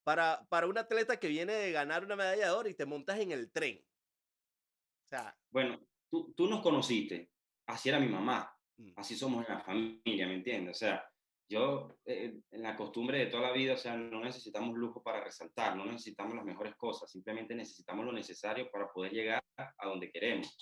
[0.04, 3.18] para, para un atleta que viene de ganar una medalla de oro y te montas
[3.18, 3.78] en el tren?
[3.80, 7.32] O sea, bueno, tú, tú nos conociste,
[7.66, 8.92] así era mi mamá Mm.
[8.96, 10.76] así somos en la familia, ¿me entiendes?
[10.76, 11.07] O sea,
[11.48, 15.24] yo, eh, en la costumbre de toda la vida, o sea, no necesitamos lujo para
[15.24, 20.11] resaltar, no necesitamos las mejores cosas, simplemente necesitamos lo necesario para poder llegar a donde
[20.11, 20.56] queremos.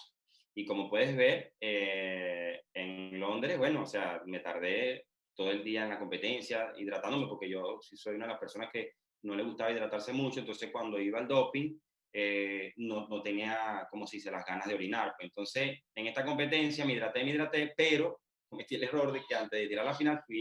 [0.54, 5.82] Y como puedes ver, eh, en Londres, bueno, o sea, me tardé todo el día
[5.82, 8.92] en la competencia hidratándome, porque yo sí soy una de las personas que
[9.24, 11.76] no le gustaba hidratarse mucho, entonces cuando iba al doping,
[12.10, 15.14] eh, no, no, tenía, como si se las ganas de orinar.
[15.18, 19.60] Entonces, en esta competencia me hidraté, me hidraté, pero cometí el error de que antes
[19.60, 20.40] de tirar la final fui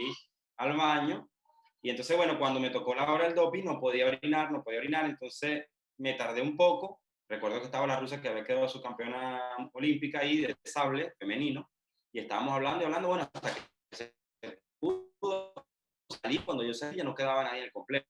[0.57, 1.29] al baño
[1.85, 4.79] y entonces, bueno, cuando me tocó la hora del doping no podía orinar, no podía
[4.79, 5.67] orinar, entonces
[5.99, 6.99] me tardé un poco.
[7.29, 11.69] Recuerdo que estaba la rusa que había quedado su campeona olímpica ahí de sable femenino
[12.11, 14.15] y estábamos hablando y hablando, bueno, hasta que se
[14.79, 15.53] pudo
[16.09, 18.07] salir, cuando yo salí ya no quedaba nadie en el completo.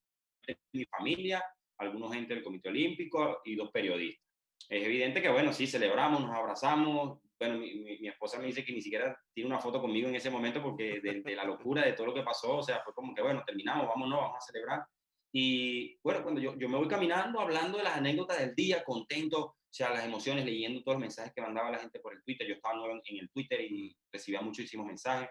[0.71, 1.43] Mi familia,
[1.77, 4.25] algunos gente del Comité Olímpico y dos periodistas.
[4.69, 7.19] Es evidente que, bueno, sí, celebramos, nos abrazamos.
[7.39, 10.29] Bueno, mi, mi, esposa me dice que ni siquiera tiene una foto conmigo en ese
[10.29, 13.21] momento porque de, la locura de todo lo que pasó, o sea, fue como que,
[13.21, 14.85] bueno, terminamos, vámonos, vamos a celebrar.
[15.33, 19.39] Y bueno, cuando yo, yo me voy caminando, hablando de las anécdotas del día, contento,
[19.41, 22.47] o sea, las emociones, leyendo todos los mensajes que mandaba la gente por el Twitter.
[22.47, 25.29] Yo estaba nuevo en el Twitter y recibía muchísimos mensajes.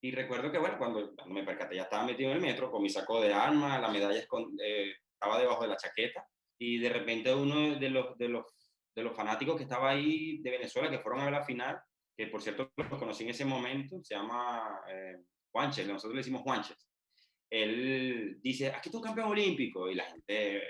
[0.00, 2.88] Y recuerdo que, bueno, cuando, me percaté, ya estaba metido en el metro con mi
[2.88, 6.26] saco de armas, la medalla eh, estaba debajo de la chaqueta
[6.58, 8.46] y de repente uno de los, de los,
[8.94, 11.80] de los fanáticos que estaba ahí de Venezuela, que fueron a ver la final,
[12.16, 15.16] que por cierto lo conocí en ese momento, se llama eh,
[15.50, 16.88] Juanches, nosotros le decimos Juanches,
[17.50, 20.62] él dice, aquí está un campeón olímpico, y la gente eh,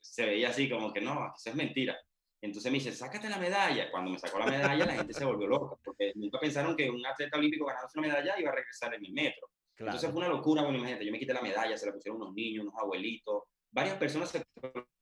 [0.00, 1.98] se veía así como que no, eso es mentira.
[2.42, 3.90] Entonces me dice, sácate la medalla.
[3.90, 7.04] Cuando me sacó la medalla, la gente se volvió loca, porque nunca pensaron que un
[7.04, 9.50] atleta olímpico ganándose una medalla iba a regresar en el metro.
[9.76, 12.34] Entonces fue una locura, bueno, imagínate, yo me quité la medalla, se la pusieron unos
[12.34, 14.42] niños, unos abuelitos, varias personas se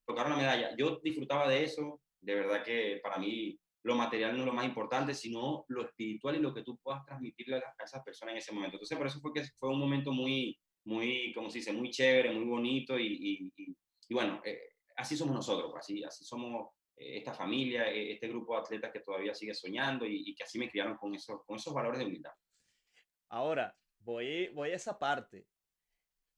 [0.06, 0.76] tocaron la medalla.
[0.76, 4.66] Yo disfrutaba de eso, de verdad que para mí lo material no es lo más
[4.66, 8.52] importante, sino lo espiritual y lo que tú puedas transmitirle a, esas personas en ese
[8.52, 8.76] momento.
[8.76, 12.32] Entonces, por eso fue que fue un momento muy, muy, como se dice, muy chévere,
[12.32, 14.58] muy bonito y, y, bueno, eh,
[14.96, 18.92] así somos nosotros, pues, así, así somos eh, esta familia, eh, este grupo de atletas
[18.92, 22.06] que todavía sigue soñando y, que así me criaron con, eso, con esos valores de
[22.06, 22.32] humildad.
[23.30, 25.46] Ahora, voy, voy a esa parte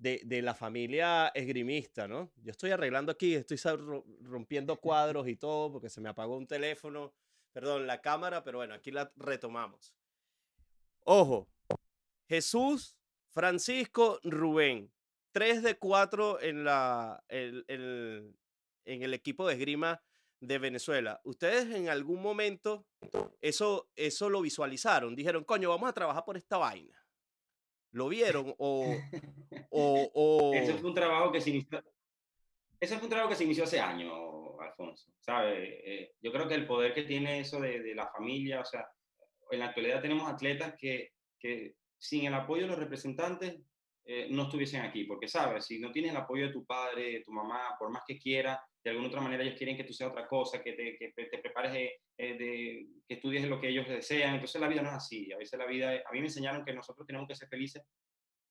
[0.00, 2.32] de, la familia esgrimista, ¿no?
[2.42, 3.58] Yo estoy arreglando aquí, estoy
[4.22, 7.12] rompiendo cuadros y todo porque se me apagó un teléfono,
[7.52, 9.94] perdón, la cámara, pero bueno, aquí la retomamos.
[11.04, 11.48] Ojo,
[12.28, 12.96] Jesús,
[13.28, 14.90] Francisco, Rubén,
[15.32, 20.02] tres de cuatro en, la, en el equipo de esgrima
[20.40, 21.20] de Venezuela.
[21.24, 22.86] ¿Ustedes en algún momento
[23.42, 25.14] eso, eso lo visualizaron?
[25.14, 26.99] Dijeron, coño, vamos a trabajar por esta vaina.
[27.92, 28.55] ¿Lo vieron?
[29.72, 31.79] O, o, Ese fue un trabajo que se inició,
[32.81, 34.12] Eso es un trabajo que se inició hace años,
[34.61, 35.59] Alfonso, ¿sabes?
[35.85, 38.85] Eh, yo creo que el poder que tiene eso de, de, la familia, o sea,
[39.50, 43.61] en la actualidad tenemos atletas que, que sin el apoyo de los representantes
[44.05, 47.22] eh, no estuviesen aquí, porque sabes, si no tienes el apoyo de tu padre, de
[47.22, 50.10] tu mamá, por más que quiera, de alguna otra manera ellos quieren que tú seas
[50.10, 54.34] otra cosa, que te, que te prepares, eh, de, que estudies lo que ellos desean,
[54.34, 56.72] entonces la vida no es así, a veces la vida, a mí me enseñaron que
[56.72, 57.82] nosotros tenemos que ser felices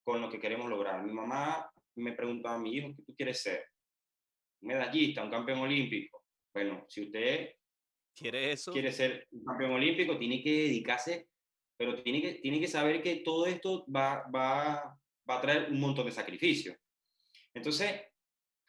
[0.03, 1.03] con lo que queremos lograr.
[1.03, 3.65] Mi mamá me preguntaba a mi hijo, ¿qué tú quieres ser?
[4.61, 6.23] Un medallista, un campeón olímpico.
[6.53, 7.55] Bueno, si usted
[8.15, 11.29] quiere eso, quiere ser un campeón olímpico, tiene que dedicarse,
[11.77, 14.95] pero tiene que, tiene que saber que todo esto va, va,
[15.29, 16.75] va a traer un montón de sacrificios.
[17.53, 18.08] Entonces,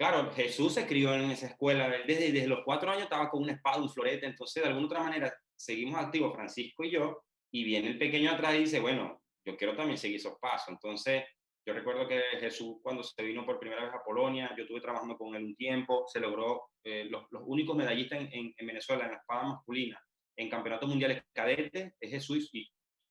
[0.01, 3.83] claro, Jesús se crió en esa escuela, desde, los cuatro años estaba con una espada,
[3.83, 7.99] un florete, entonces de alguna otra manera seguimos activos, Francisco y yo, y viene el
[7.99, 10.71] pequeño atrás y dice, bueno, yo quiero también seguir esos pasos.
[10.71, 11.25] Entonces,
[11.67, 15.19] yo recuerdo que Jesús cuando se vino por primera vez a Polonia, yo estuve trabajando
[15.19, 19.19] con él un tiempo, se logró eh, los, únicos medallistas en, en, Venezuela en la
[19.19, 20.03] espada masculina
[20.35, 22.67] en campeonatos mundiales cadetes es Jesús y,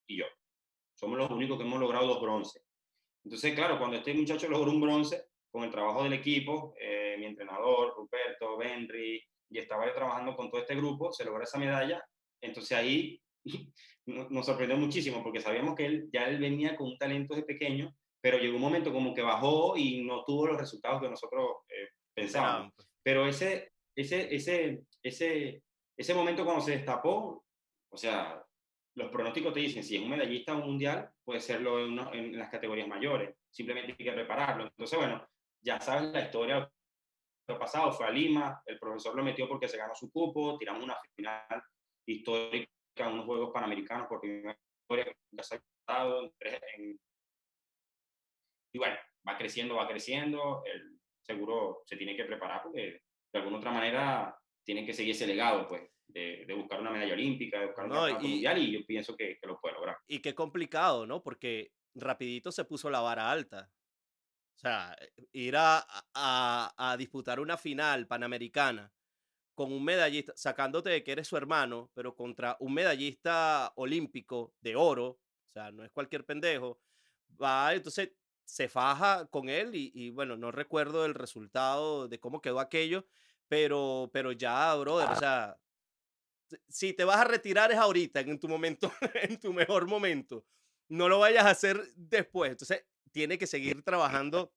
[0.07, 0.25] y yo.
[0.95, 2.63] Somos los únicos que hemos logrado dos bronces.
[3.23, 7.25] Entonces, claro, cuando este muchacho logró un bronce, con el trabajo del equipo, eh, mi
[7.25, 12.03] entrenador, Ruperto, Benry, y estaba yo trabajando con todo este grupo, se logró esa medalla.
[12.41, 13.21] Entonces ahí
[14.05, 17.95] nos sorprendió muchísimo porque sabíamos que él ya él venía con un talento de pequeño,
[18.21, 21.89] pero llegó un momento como que bajó y no tuvo los resultados que nosotros eh,
[22.13, 22.73] pensábamos.
[23.01, 25.63] Pero ese, ese, ese, ese,
[25.97, 27.45] ese momento cuando se destapó,
[27.91, 28.43] o sea,
[28.95, 32.49] los pronósticos te dicen, si es un medallista mundial, puede serlo en, uno, en, las
[32.49, 34.65] categorías mayores, simplemente hay que prepararlo.
[34.65, 35.25] Entonces, bueno,
[35.61, 36.71] ya sabes la historia,
[37.47, 40.83] lo pasado fue a Lima, el profesor lo metió porque se ganó su cupo, tiramos
[40.83, 41.63] una final
[42.07, 46.05] histórica en unos Juegos Panamericanos por primera historia, nunca se ha
[46.77, 46.99] en,
[48.71, 48.95] y bueno,
[49.27, 54.35] va creciendo, va creciendo, el, seguro se tiene que preparar porque de alguna otra manera
[54.65, 57.91] tiene que seguir ese legado, pues de, de, buscar una medalla olímpica, de buscar un
[57.91, 59.97] no, y, mundial y yo pienso que, que, lo puede lograr.
[60.07, 61.21] Y qué complicado, ¿no?
[61.21, 63.69] Porque rapidito se puso la vara alta.
[64.59, 64.93] O sea,
[65.31, 68.91] ir a, a, a disputar una final panamericana
[69.55, 74.75] con un medallista, sacándote de que eres su hermano, pero contra un medallista olímpico de
[74.75, 76.81] oro, o sea, no es cualquier pendejo,
[77.41, 78.11] va, entonces
[78.43, 83.05] se faja con él y, y bueno, no recuerdo el resultado de cómo quedó aquello,
[83.47, 85.57] pero, pero ya, brother, o sea,
[86.67, 90.45] si te vas a retirar es ahorita, en tu momento, en tu mejor momento.
[90.87, 92.51] No lo vayas a hacer después.
[92.51, 94.53] Entonces, tiene que seguir trabajando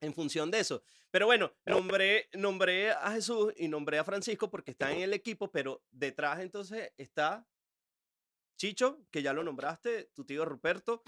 [0.00, 0.82] en función de eso.
[1.10, 5.50] Pero bueno, nombré, nombré a Jesús y nombré a Francisco porque está en el equipo,
[5.50, 7.46] pero detrás entonces está
[8.58, 11.02] Chicho, que ya lo nombraste, tu tío Ruperto.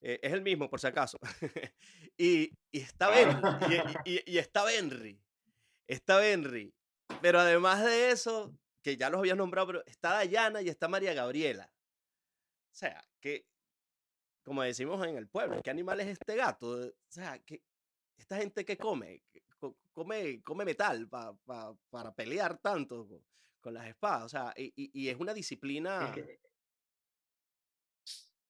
[0.00, 1.18] Eh, es el mismo, por si acaso.
[2.16, 3.40] y, y, está Ben,
[4.04, 5.20] y, y, y, está Benry.
[5.86, 6.74] Está Benry.
[7.20, 11.12] Pero además de eso, que ya los había nombrado, pero está Dayana y está María
[11.12, 11.70] Gabriela.
[12.72, 13.46] O sea, que,
[14.44, 16.68] como decimos en el pueblo, ¿qué animal es este gato?
[16.68, 17.62] O sea, que
[18.18, 19.22] esta gente que come,
[19.92, 23.08] come, come metal para pelear tanto
[23.60, 24.24] con, las espadas.
[24.24, 26.14] O sea, y, y, es una disciplina.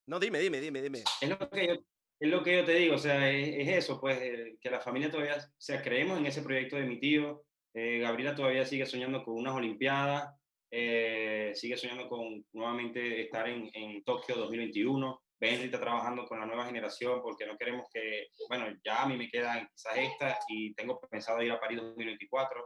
[0.07, 1.05] No, dime, dime, dime, dime.
[1.21, 1.75] Es lo que yo,
[2.19, 4.19] es lo que yo te digo, o sea, es, es eso, pues,
[4.61, 8.35] que la familia todavía, o sea, creemos en ese proyecto de mi tío, eh, Gabriela
[8.35, 10.35] todavía sigue soñando con unas Olimpiadas,
[10.71, 15.24] eh, sigue soñando con nuevamente estar en, en Tokio 2021.
[15.41, 19.17] Benry está trabajando con la nueva generación porque no queremos que, bueno, ya a mí
[19.17, 22.65] me quedan quizás esta y tengo pensado ir a París 2024,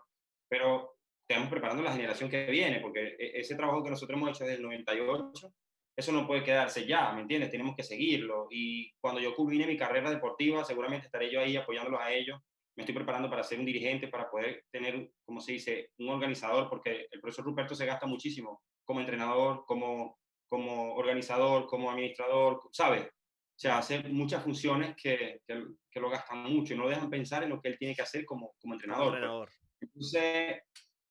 [0.48, 4.44] pero estamos preparando la generación que viene porque e, ese trabajo que nosotros hemos hecho
[4.44, 5.52] desde el 98,
[5.96, 7.50] eso no puede quedarse ya, ¿me entiendes?
[7.50, 12.00] Tenemos que seguirlo y cuando yo culmine mi carrera deportiva, seguramente estaré yo ahí apoyándolos
[12.00, 12.40] a ellos
[12.78, 16.70] me estoy preparando para ser un dirigente, para poder tener, como se dice, un organizador,
[16.70, 20.16] porque el profesor Ruperto se gasta muchísimo como entrenador, como,
[20.48, 23.04] como organizador, como administrador, ¿sabes?
[23.04, 27.10] O sea, hace muchas funciones que, que, que, lo gastan mucho y no lo dejan
[27.10, 29.14] pensar en lo que él tiene que hacer como, como entrenador.
[29.14, 29.50] entrenador.
[29.80, 30.62] Entonces,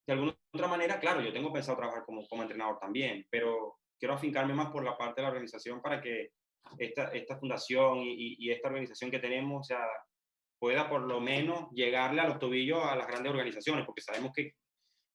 [0.08, 4.14] de alguna otra manera, claro, yo tengo pensado trabajar como, como entrenador también, pero quiero
[4.14, 6.30] afincarme más por la parte de la organización para que
[6.78, 9.86] esta, esta fundación y, y, esta organización que tenemos, o sea,
[10.60, 14.54] pueda por lo menos llegarle a los tobillos a las grandes organizaciones, porque sabemos que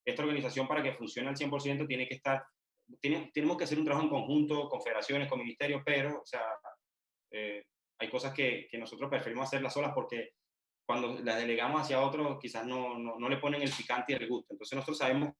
[0.04, 2.44] esta organización para que funcione al 100% tiene que estar,
[3.00, 6.42] tenemos que hacer un trabajo en conjunto con federaciones, con ministerios, pero, o sea,
[7.30, 7.64] eh,
[7.98, 10.30] hay cosas que, que, nosotros preferimos hacerlas solas porque
[10.86, 14.28] cuando las delegamos hacia otros quizás no, no, no, le ponen el picante y el
[14.28, 14.52] gusto.
[14.52, 15.30] Entonces nosotros sabemos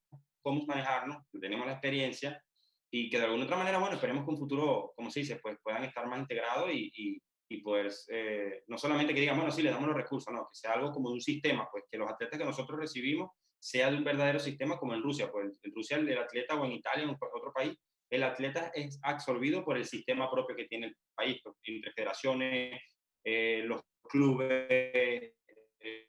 [0.41, 2.43] cómo manejarnos, tenemos la experiencia
[2.91, 5.57] y que de alguna otra manera, bueno, esperemos que un futuro, como se dice, pues
[5.63, 9.63] puedan estar más integrados y, y, y poder, eh, no solamente que digan, bueno, sí,
[9.63, 12.39] le damos los recursos, no, que sea algo como un sistema, pues que los atletas
[12.39, 13.31] que nosotros recibimos
[13.63, 17.07] sea un verdadero sistema como en Rusia, pues en Rusia el, atleta o en Italia
[17.07, 17.79] o en otro país,
[18.11, 22.83] el atleta es absorbido por el sistema propio que tiene el país, pues, entre federaciones,
[23.25, 26.09] eh, los clubes, eh,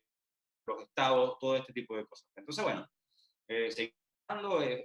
[0.65, 2.27] los estados, todo este tipo de cosas.
[2.35, 2.87] Entonces, bueno,
[3.47, 3.77] eh, es,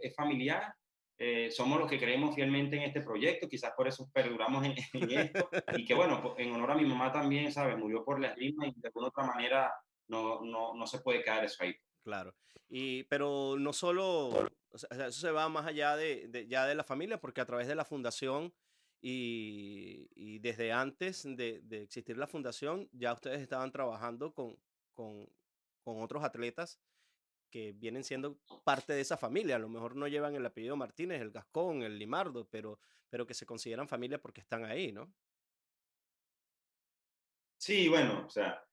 [0.03, 0.75] es familiar,
[1.17, 4.75] eh, somos los que creemos fielmente en este proyecto, quizás por eso perduramos en,
[5.11, 7.79] esto, y que bueno, en honor a mi mamá también, ¿sabes?
[7.79, 9.73] Murió por la esgrima y de alguna otra manera
[10.09, 11.75] no, no, no se puede quedar eso ahí.
[12.03, 12.35] Claro,
[12.69, 14.29] y, pero no solo,
[14.71, 17.47] o sea, eso se va más allá de, de, ya de la familia, porque a
[17.47, 18.53] través de la fundación
[19.01, 24.59] y, y desde antes de, de, existir la fundación, ya ustedes estaban trabajando con,
[24.95, 25.29] con,
[25.83, 26.81] con otros atletas
[27.51, 29.57] que vienen siendo parte de esa familia.
[29.57, 33.35] A lo mejor no llevan el apellido Martínez, el Gascón, el Limardo, pero, pero que
[33.35, 35.13] se consideran familia porque están ahí, ¿no?
[37.57, 38.68] Sí, bueno, o sea,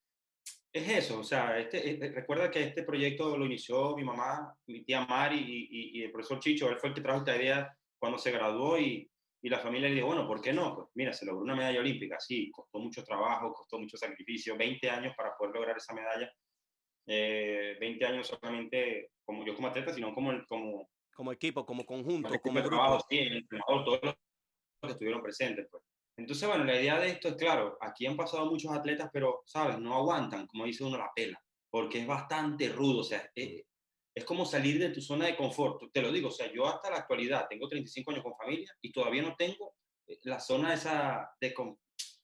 [0.76, 4.84] es eso, o sea, este, este recuerda que este proyecto lo inició mi mamá, mi
[4.84, 8.18] tía Mari y, y, el profesor Chicho, él fue el que trajo esta idea cuando
[8.18, 9.10] se graduó y,
[9.42, 10.76] y la familia le dijo, bueno, ¿por qué no?
[10.76, 14.90] Pues mira, se logró una medalla olímpica, sí, costó mucho trabajo, costó mucho sacrificio, 20
[14.90, 16.30] años para poder lograr esa medalla,
[17.06, 22.38] 20 eh, años solamente como yo como atleta, sino como, como, como equipo, como conjunto,
[22.42, 22.76] como, grupo.
[22.76, 24.16] Trabajo, sí, el entrenador, todos los
[24.82, 25.68] que estuvieron presentes.
[25.72, 25.84] Pues.
[26.17, 29.80] Entonces, bueno, la idea de esto es, claro, aquí han pasado muchos atletas, pero, ¿sabes?
[29.80, 33.63] No aguantan, como dice uno, la pela, porque es bastante rudo, o sea, es,
[34.15, 35.91] es como salir de tu zona de confort.
[35.91, 38.91] Te lo digo, o sea, yo hasta la actualidad tengo 35 años con familia y
[38.91, 39.73] todavía no tengo
[40.08, 41.54] eh, la zona esa de,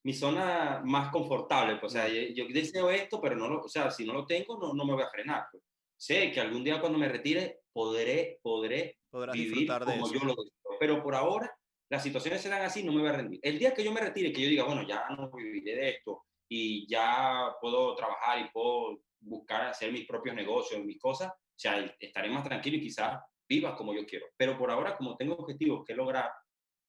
[0.04, 1.78] mi zona más confortable.
[1.78, 4.58] Pues, o sea, yo, deseo esto, pero no lo, o sea, si no lo tengo,
[4.58, 5.46] no, no me voy a frenar.
[5.52, 5.64] Pues.
[5.98, 8.98] Sé que algún día cuando me retire podré, podré
[9.34, 10.78] vivir como yo lo deseo.
[10.80, 11.54] Pero por ahora,
[11.92, 13.42] las situaciones serán así, no me voy a rendir.
[13.44, 16.24] El día que yo me retire, que yo diga, bueno, ya no viviré de esto
[16.48, 21.94] y ya puedo trabajar y puedo buscar hacer mis propios negocios, mis cosas, o sea,
[22.00, 24.28] estaré más tranquilo y quizás viva como yo quiero.
[24.38, 26.32] Pero por ahora, como tengo objetivos que lograr,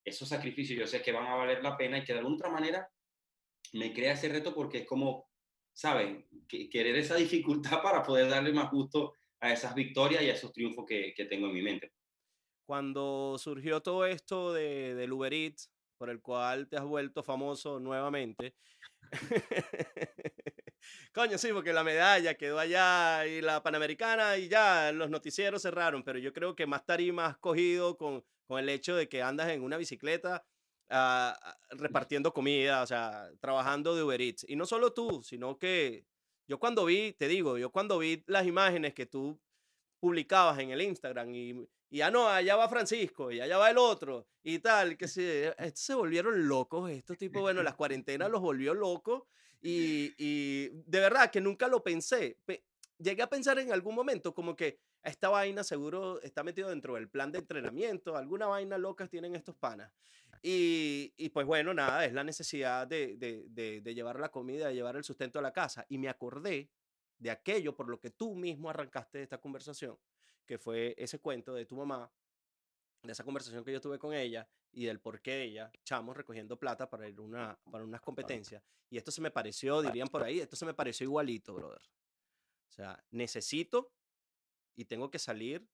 [0.05, 2.51] esos sacrificios yo sé que van a valer la pena y que de alguna otra
[2.51, 2.89] manera
[3.73, 5.29] me crea ese reto porque es como,
[5.73, 6.29] ¿saben?
[6.49, 10.85] querer esa dificultad para poder darle más gusto a esas victorias y a esos triunfos
[10.87, 11.91] que, que tengo en mi mente.
[12.73, 17.79] Cuando surgió todo esto de, del Uber Eats, por el cual te has vuelto famoso
[17.79, 18.55] nuevamente,
[21.13, 26.03] Coño, sí, porque la medalla quedó allá y la Panamericana y ya los noticieros cerraron,
[26.03, 29.51] pero yo creo que más tarima has cogido con, con el hecho de que andas
[29.51, 30.43] en una bicicleta
[31.73, 34.47] repartiendo comida, o sea, trabajando de Uber Eats.
[34.49, 36.07] Y no solo tú, sino que
[36.49, 39.39] yo cuando vi, te digo, yo cuando vi las imágenes que tú
[40.01, 43.77] publicabas en el Instagram y, y ah, no, allá va Francisco y allá va el
[43.77, 48.73] otro y tal, que se, se volvieron locos, estos tipos, bueno, las cuarentenas los volvió
[48.73, 49.25] locos
[49.61, 52.39] y, y de verdad que nunca lo pensé.
[52.97, 57.11] Llegué a pensar en algún momento como que esta vaina seguro está metido dentro del
[57.11, 59.93] plan de entrenamiento, alguna vaina loca tienen estos panas.
[60.43, 64.75] Y, y, pues bueno, nada, es la necesidad de, de, de, llevar la comida, de
[64.75, 65.85] llevar el sustento a la casa.
[65.91, 66.71] Y me acordé
[67.19, 69.99] de aquello por lo que tú mismo arrancaste esta conversación,
[70.47, 72.13] que fue ese cuento de tu mamá,
[73.03, 76.59] de esa conversación que yo tuve con ella y del por qué ella, chamos, recogiendo
[76.59, 78.63] plata para ir una, para unas competencias.
[78.91, 81.83] Y esto se me pareció, dirían por ahí, esto se me pareció igualito, brother.
[82.69, 83.93] O sea, necesito
[84.77, 85.69] y tengo que salir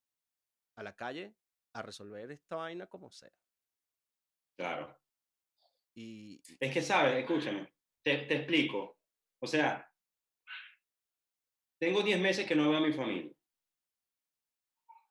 [0.77, 1.35] a la calle
[1.75, 3.33] a resolver esta vaina como sea.
[4.57, 4.99] Claro.
[5.95, 7.17] Y, es que, ¿sabes?
[7.17, 7.73] Escúchame,
[8.05, 8.99] te, te explico.
[9.41, 9.89] O sea,
[11.81, 13.33] tengo 10 meses que no veo a mi familia.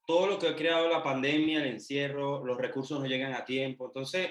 [0.07, 3.87] Todo lo que ha creado la pandemia, el encierro, los recursos no llegan a tiempo.
[3.87, 4.29] Entonces,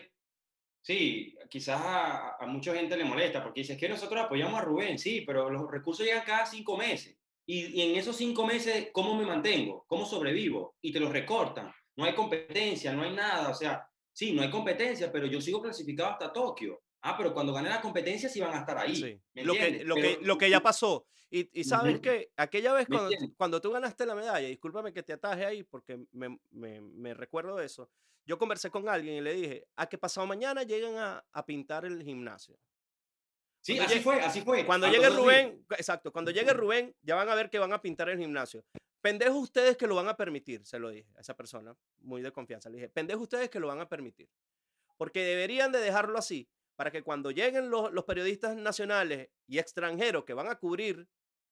[0.80, 4.98] sí, quizás a, a mucha gente le molesta porque dice que nosotros apoyamos a Rubén,
[4.98, 7.18] sí, pero los recursos llegan cada cinco meses.
[7.44, 9.84] Y, y, en esos cinco meses, ¿cómo me mantengo?
[9.86, 10.76] ¿Cómo sobrevivo?
[10.80, 11.70] Y te los recortan.
[11.94, 13.50] No hay competencia, no hay nada.
[13.50, 16.80] O sea, sí, no hay competencia, pero yo sigo clasificado hasta Tokio.
[17.06, 18.96] Ah, pero cuando gané la competencia sí van a estar ahí.
[18.96, 19.20] Sí.
[19.44, 21.06] Lo, que, lo, que, lo que ya pasó.
[21.30, 25.12] Y, y sabes que aquella vez cuando, cuando, tú ganaste la medalla, discúlpame que te
[25.12, 27.88] ataje ahí porque me, recuerdo de eso,
[28.24, 31.84] yo conversé con alguien y le dije, a que pasado mañana lleguen a, a pintar
[31.84, 32.58] el gimnasio.
[33.60, 34.66] Sí, cuando así llegue, fue, así fue.
[34.66, 38.08] Cuando llegue Rubén, exacto, cuando llegue Rubén, ya van a ver que van a pintar
[38.08, 38.64] el gimnasio.
[39.00, 42.32] Pendejos ustedes que lo van a permitir, se lo dije a esa persona, muy de
[42.32, 42.68] confianza.
[42.68, 44.28] Le dije, pendejos ustedes que lo van a permitir.
[44.96, 50.24] Porque deberían de dejarlo así, para que cuando lleguen los, los periodistas nacionales y extranjeros
[50.24, 51.08] que van a cubrir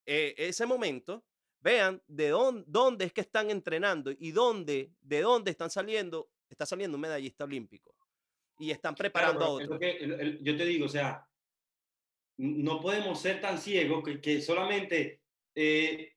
[0.07, 1.25] eh, ese momento,
[1.61, 6.66] vean de dónde, dónde es que están entrenando y dónde, de dónde están saliendo, está
[6.66, 7.97] saliendo un medallista olímpico.
[8.59, 9.81] Y están preparando claro, a otro.
[10.41, 11.27] yo te digo, o sea,
[12.37, 15.22] no podemos ser tan ciegos que, que solamente,
[15.55, 16.12] eh,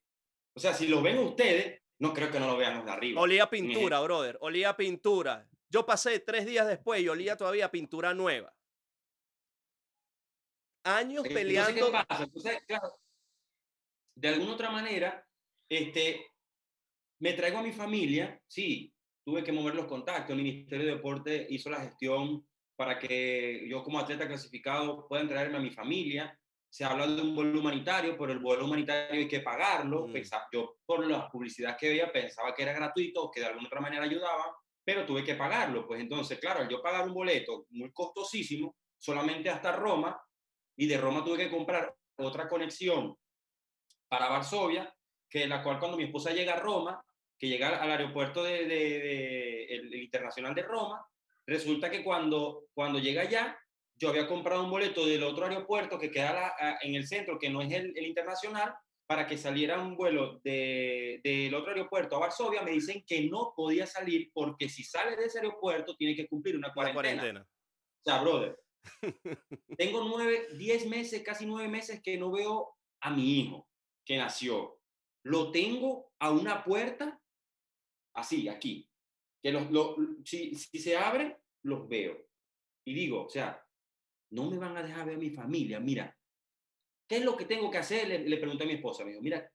[0.53, 3.21] o sea, si lo ven ustedes, no creo que no lo vean los de arriba.
[3.21, 5.47] Olía pintura, brother, olía pintura.
[5.69, 8.53] Yo pasé tres días después y olía todavía pintura nueva.
[10.87, 11.91] Años peleando.
[12.19, 12.99] Entonces, claro,
[14.15, 15.23] de alguna otra manera,
[15.69, 16.25] este,
[17.19, 18.91] me traigo a mi familia, sí,
[19.23, 23.83] tuve que mover los contactos, el Ministerio de Deporte hizo la gestión para que yo
[23.83, 26.39] como atleta clasificado pueda traerme a mi familia.
[26.69, 30.07] Se habla de un vuelo humanitario, pero el vuelo humanitario hay que pagarlo.
[30.07, 30.13] Mm.
[30.51, 34.03] Yo por la publicidad que veía pensaba que era gratuito, que de alguna otra manera
[34.03, 35.87] ayudaba, pero tuve que pagarlo.
[35.87, 40.19] Pues entonces, claro, yo pagar un boleto muy costosísimo, solamente hasta Roma,
[40.77, 43.15] y de Roma tuve que comprar otra conexión
[44.07, 44.93] para Varsovia,
[45.29, 47.03] que la cual cuando mi esposa llega a Roma,
[47.37, 51.05] que llega al aeropuerto de, de, el, internacional de Roma,
[51.45, 53.59] resulta que cuando, cuando llega allá,
[53.95, 57.61] yo había comprado un boleto del otro aeropuerto que queda en el centro, que no
[57.61, 58.73] es el, internacional,
[59.07, 63.53] para que saliera un vuelo del de, otro aeropuerto a Varsovia, me dicen que no
[63.55, 67.21] podía salir porque si sale de ese aeropuerto tiene que cumplir una cuarentena.
[67.21, 67.41] cuarentena.
[67.41, 68.59] O sea, brother,
[69.77, 73.67] tengo nueve, diez meses, casi nueve meses que no veo a mi hijo
[74.05, 74.79] que nació.
[75.23, 77.21] Lo tengo a una puerta
[78.13, 78.89] así, aquí,
[79.41, 82.17] que los, si, si se abre, los veo.
[82.85, 83.63] Y digo, o sea,
[84.31, 85.79] no me van a dejar ver a mi familia.
[85.79, 86.17] Mira,
[87.07, 88.07] ¿qué es lo que tengo que hacer?
[88.27, 89.03] Le, pregunté a mi esposa.
[89.03, 89.51] Me dijo, mira,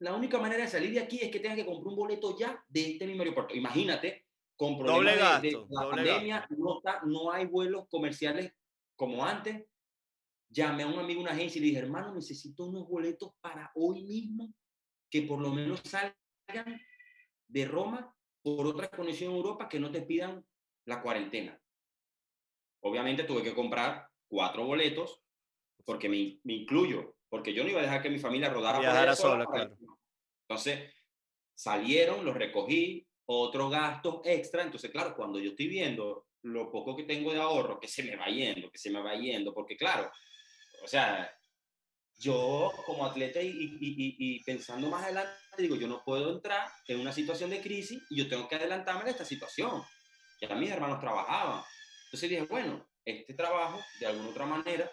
[0.00, 2.64] la única manera de salir de aquí es que tengas que comprar un boleto ya
[2.68, 3.54] de este mismo aeropuerto.
[3.54, 4.23] Imagínate,
[4.56, 8.52] con problemas de, la pandemia, no, no hay vuelos comerciales
[8.96, 9.66] como antes.
[10.48, 14.04] Llamé a un amigo, una agencia, y le dije, hermano, necesito unos boletos para hoy
[14.04, 14.54] mismo
[15.10, 16.80] que por lo menos salgan
[17.48, 20.44] de Roma por otra conexión en Europa que no te pidan
[20.86, 21.60] la cuarentena.
[22.82, 25.22] Obviamente tuve que comprar cuatro boletos
[25.84, 29.16] porque me, me incluyo, porque yo no iba a dejar que mi familia rodara por
[29.16, 29.46] sola.
[29.46, 29.76] Claro.
[30.48, 30.92] Entonces,
[31.54, 34.62] salieron, los recogí, otros gastos extra.
[34.62, 38.16] Entonces, claro, cuando yo estoy viendo lo poco que tengo de ahorro, que se me
[38.16, 40.10] va yendo, que se me va yendo, porque claro,
[40.82, 41.30] o sea,
[42.18, 47.00] yo como atleta y, y, y, pensando más adelante, digo, yo no puedo entrar en
[47.00, 49.82] una situación de crisis y yo tengo que adelantarme de esta situación.
[50.40, 51.62] Ya mis hermanos trabajaban.
[52.06, 54.90] Entonces dije, bueno, este trabajo, de alguna otra manera,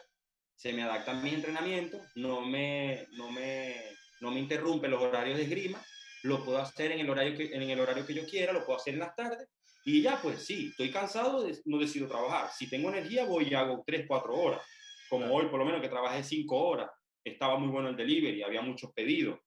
[0.56, 3.76] se me adapta a mis entrenamientos, no me, no me,
[4.20, 5.84] no me interrumpe los horarios de esgrima,
[6.24, 8.80] lo puedo hacer en el, horario que, en el horario que yo quiera, lo puedo
[8.80, 9.48] hacer en las tardes,
[9.84, 12.52] y ya pues sí, estoy cansado, no decido trabajar.
[12.52, 14.62] Si tengo energía, voy y hago 3, 4 horas,
[15.10, 16.90] como hoy por lo menos que trabajé 5 horas
[17.24, 19.40] estaba muy bueno el delivery, había muchos pedidos.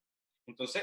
[0.46, 0.82] Entonces,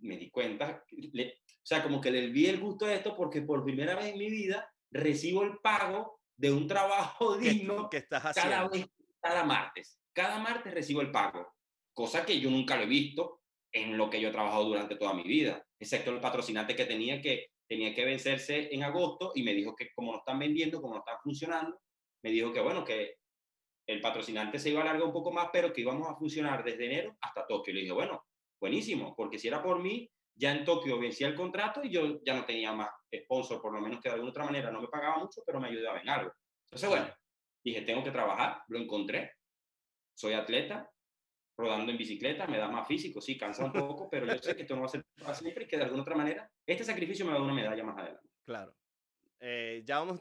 [0.00, 3.64] me di cuenta, o sea, como que le vi el gusto de esto porque por
[3.64, 8.50] primera vez en mi vida recibo el pago de un trabajo digno que estás haciendo?
[8.50, 8.86] cada vez,
[9.20, 10.00] cada martes.
[10.12, 11.54] Cada martes recibo el pago,
[11.92, 13.37] cosa que yo nunca lo he visto
[13.72, 17.20] en lo que yo he trabajado durante toda mi vida, excepto el patrocinante que tenía
[17.20, 20.94] que tenía que vencerse en agosto y me dijo que como no están vendiendo, como
[20.94, 21.78] no están funcionando,
[22.24, 23.16] me dijo que bueno, que
[23.86, 26.86] el patrocinante se iba a alargar un poco más, pero que íbamos a funcionar desde
[26.86, 27.72] enero hasta Tokio.
[27.72, 28.24] Le dije, bueno,
[28.60, 32.34] buenísimo, porque si era por mí, ya en Tokio vencía el contrato y yo ya
[32.34, 32.90] no tenía más
[33.24, 35.68] sponsor, por lo menos que de alguna otra manera no me pagaba mucho, pero me
[35.68, 36.32] ayudaba en algo.
[36.66, 37.08] Entonces, bueno,
[37.64, 39.32] dije, tengo que trabajar, lo encontré,
[40.14, 40.90] soy atleta,
[41.58, 44.62] rodando en bicicleta, me da más físico, sí, cansa un poco, pero yo sé que
[44.62, 45.04] esto no va a ser
[45.34, 47.84] siempre y que de alguna otra manera este sacrificio me va a dar una medalla
[47.84, 48.28] más adelante.
[48.44, 48.74] Claro.
[49.40, 50.20] Eh, ya vamos,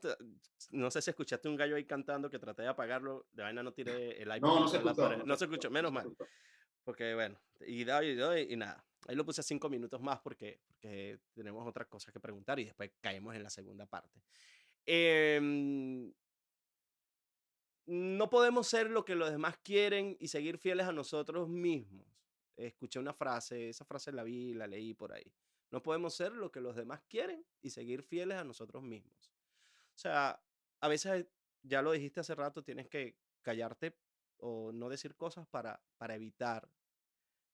[0.71, 3.71] no sé si escuchaste un gallo ahí cantando que traté de apagarlo, de vaina no
[3.71, 4.41] tiré el iPad.
[4.41, 5.25] No, no se escuchó.
[5.25, 6.11] No, se escuchó, menos mal.
[6.83, 11.67] Porque bueno, y, y, y, nada, ahí lo puse cinco minutos más porque, porque tenemos
[11.67, 14.21] otras cosas que preguntar y después caemos en la segunda parte.
[14.85, 16.11] Em,
[17.87, 22.05] no podemos ser lo que los demás quieren y seguir fieles a nosotros mismos.
[22.57, 25.33] Escuché una frase, esa frase la vi, la leí por ahí.
[25.71, 29.31] No podemos ser lo que los demás quieren y seguir fieles a nosotros mismos.
[29.95, 30.41] O sea,
[30.81, 31.27] a veces,
[31.63, 33.97] ya lo dijiste hace rato, tienes que callarte
[34.37, 36.69] o no decir cosas para, para evitar.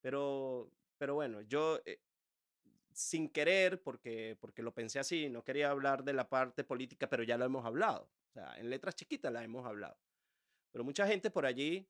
[0.02, 2.02] Pero, pero bueno, yo eh,
[2.92, 7.24] sin querer, porque, porque lo pensé así, no quería hablar de la parte política, pero
[7.24, 8.10] ya lo hemos hablado.
[8.30, 9.98] O sea, en letras chiquitas la hemos hablado.
[10.74, 11.88] Pero mucha gente por allí,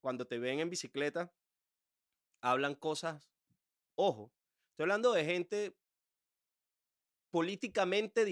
[0.00, 1.30] cuando te ven en bicicleta,
[2.40, 3.30] hablan cosas,
[3.94, 4.32] ojo,
[4.80, 5.76] Estoy hablando de gente
[7.30, 8.24] políticamente,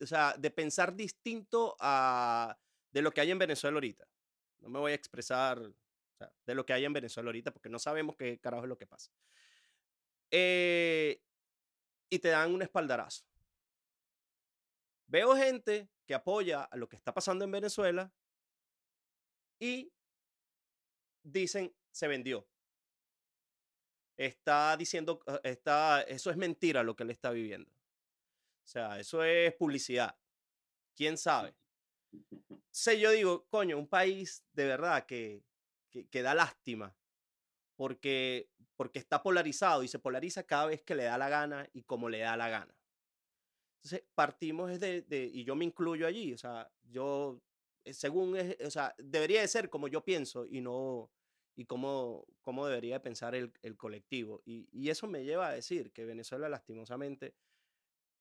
[0.00, 2.56] o sea, de pensar distinto a
[2.92, 4.06] de lo que hay en Venezuela ahorita.
[4.60, 5.60] No me voy a expresar
[6.46, 8.86] de lo que hay en Venezuela ahorita porque no sabemos qué carajo es lo que
[8.86, 9.10] pasa.
[10.30, 11.20] Eh,
[12.08, 13.24] y te dan un espaldarazo.
[15.08, 18.12] Veo gente que apoya a lo que está pasando en Venezuela
[19.58, 19.92] y
[21.22, 22.46] dicen se vendió.
[24.16, 27.70] Está diciendo, eh, está, eso es mentira lo que él está viviendo.
[27.70, 30.16] O sea, eso es publicidad.
[30.94, 31.54] ¿Quién sabe?
[32.70, 35.42] Sé, yo digo, coño, un país de verdad que,
[35.90, 36.94] que, da lástima
[37.76, 41.82] porque, porque está polarizado y se polariza cada vez que le da la gana y
[41.82, 42.74] como le da la gana.
[43.76, 47.40] Entonces, partimos de, de, y yo me incluyo allí, o sea, yo,
[47.92, 51.10] según, es, o sea, debería de ser como yo pienso y no,
[51.54, 54.42] y cómo, cómo debería pensar el, el colectivo.
[54.44, 57.34] Y, y, eso me lleva a decir que Venezuela, lastimosamente,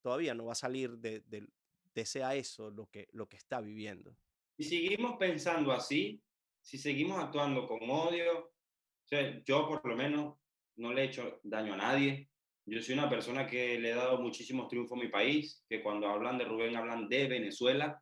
[0.02, 1.48] todavía no va a salir de, de,
[1.94, 4.18] de ese a eso lo que, lo que está viviendo.
[4.58, 6.22] Y seguimos pensando así,
[6.62, 10.38] si seguimos actuando con odio, o sea, yo por lo menos
[10.78, 12.30] no le he hecho daño a nadie,
[12.68, 16.08] yo soy una persona que le he dado muchísimos triunfos a mi país, que cuando
[16.08, 18.02] hablan de Rubén hablan de Venezuela.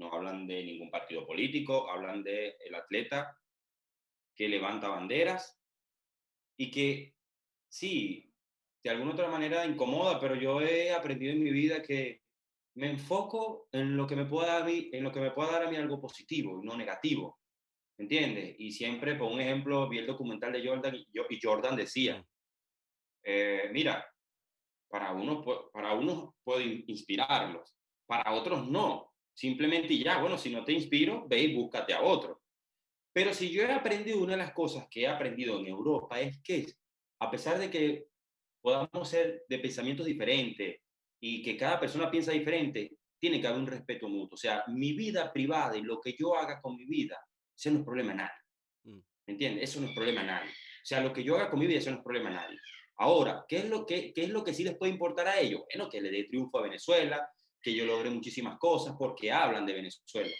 [0.00, 3.36] No hablan de ningún partido político, hablan de el atleta
[4.34, 5.60] que levanta banderas
[6.56, 7.14] y que
[7.68, 8.34] sí,
[8.82, 12.22] de alguna otra manera incomoda, pero yo he aprendido en mi vida que
[12.76, 15.70] me enfoco en lo que me pueda dar, en lo que me pueda dar a
[15.70, 17.38] mí algo positivo y no negativo.
[17.98, 18.56] ¿Entiendes?
[18.58, 22.24] Y siempre, por un ejemplo, vi el documental de Jordan y Jordan decía.
[23.22, 24.06] Eh, mira,
[24.88, 27.76] para unos, para unos puede inspirarlos,
[28.06, 29.09] para otros no.
[29.34, 32.42] Simplemente ya, bueno, si no te inspiro, ve y búscate a otro.
[33.12, 36.40] Pero si yo he aprendido una de las cosas que he aprendido en Europa es
[36.42, 36.66] que
[37.20, 38.06] a pesar de que
[38.62, 40.80] podamos ser de pensamientos diferentes
[41.20, 44.34] y que cada persona piensa diferente, tiene que haber un respeto mutuo.
[44.34, 47.18] O sea, mi vida privada y lo que yo haga con mi vida,
[47.56, 48.40] eso no es problema a nadie.
[48.84, 49.00] Mm.
[49.26, 49.70] ¿Me entiendes?
[49.70, 50.50] Eso no es problema a nadie.
[50.50, 52.58] O sea, lo que yo haga con mi vida, eso no es problema a nadie.
[52.96, 55.62] Ahora, ¿qué es, lo que, ¿qué es lo que sí les puede importar a ellos?
[55.72, 57.30] Bueno, que le dé triunfo a Venezuela,
[57.62, 60.30] que yo logre muchísimas cosas porque hablan de Venezuela.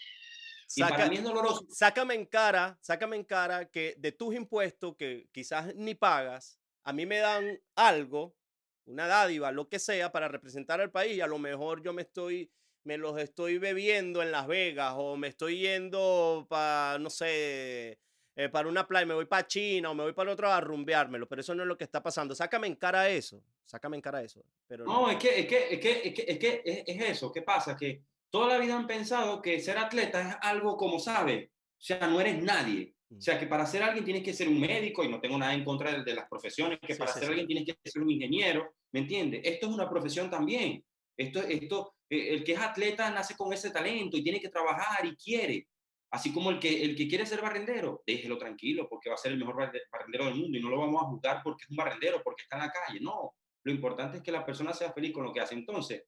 [0.77, 1.67] Y para mí es doloroso.
[1.69, 6.93] Sácame en cara, sácame en cara que de tus impuestos que quizás ni pagas, a
[6.93, 8.37] mí me dan algo,
[8.85, 11.17] una dádiva, lo que sea, para representar al país.
[11.17, 12.53] Y a lo mejor yo me estoy,
[12.85, 17.99] me los estoy bebiendo en Las Vegas o me estoy yendo para, no sé,
[18.37, 21.29] eh, para una playa, me voy para China o me voy para otro a rumbeármelo,
[21.29, 22.35] pero eso no es lo que está pasando.
[22.35, 24.43] Sácame en cara eso, sácame en cara eso.
[24.67, 27.43] Pero no, Es, que, es, que, es, que, es, que, es, que es, eso, ¿qué
[27.43, 27.77] pasa?
[27.77, 32.07] Que toda la vida han pensado que ser atleta es algo como sabe, o sea,
[32.07, 32.95] no eres nadie.
[33.11, 33.21] O mm.
[33.21, 35.65] sea, que para ser alguien tienes que ser un médico, y no tengo nada en
[35.65, 39.41] contra de, las profesiones, que para ser alguien tienes que ser un ingeniero, ¿me entiendes?
[39.45, 40.85] Esto es una profesión también.
[41.17, 45.05] Esto, esto, eh, el que es atleta nace con ese talento y tiene que trabajar
[45.05, 45.67] y quiere.
[46.13, 49.33] Así como el que, el que quiere ser barrendero, déjelo tranquilo porque va a ser
[49.33, 52.21] el mejor barrendero del mundo y no lo vamos a juzgar porque es un barrendero,
[52.25, 53.01] porque está en la calle.
[53.01, 53.35] No,
[53.65, 55.55] lo importante es que la persona sea feliz con lo que hace.
[55.55, 56.05] Entonces,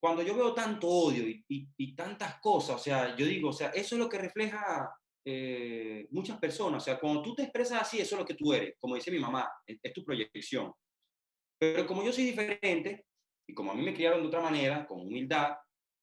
[0.00, 3.96] cuando yo veo tanto odio y, tantas cosas, o sea, yo digo, o sea, eso
[3.96, 4.94] es lo que refleja
[5.24, 6.82] eh, muchas personas.
[6.82, 8.74] O sea, cuando tú te expresas así, eso es lo que tú eres.
[8.78, 10.72] Como dice mi mamá, es tu proyección.
[11.58, 13.06] Pero como yo soy diferente
[13.48, 15.56] y como a mí me criaron de otra manera, con humildad,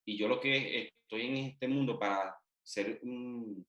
[0.05, 3.65] y yo lo que estoy en este mundo para ser un,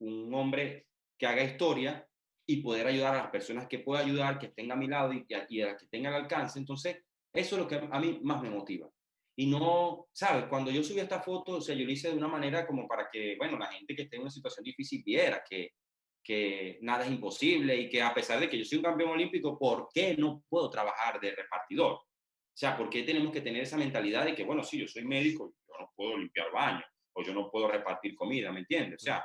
[0.00, 0.86] un hombre
[1.18, 2.06] que haga historia
[2.46, 5.24] y poder ayudar a las personas que pueda ayudar, que estén a mi lado y,
[5.48, 6.58] y a las que tengan alcance.
[6.58, 6.98] Entonces,
[7.32, 8.88] eso es lo que a mí más me motiva.
[9.36, 10.46] Y no, ¿sabes?
[10.46, 13.08] Cuando yo subí esta foto, o sea, yo lo hice de una manera como para
[13.10, 15.70] que, bueno, la gente que esté en una situación difícil viera que,
[16.22, 19.58] que nada es imposible y que a pesar de que yo soy un campeón olímpico,
[19.58, 22.00] ¿por qué no puedo trabajar de repartidor?
[22.60, 25.02] O sea, ¿por qué tenemos que tener esa mentalidad de que, bueno, sí, yo soy
[25.06, 26.84] médico, yo no puedo limpiar baños
[27.14, 29.00] o yo no puedo repartir comida, ¿me entiendes?
[29.00, 29.24] O sea,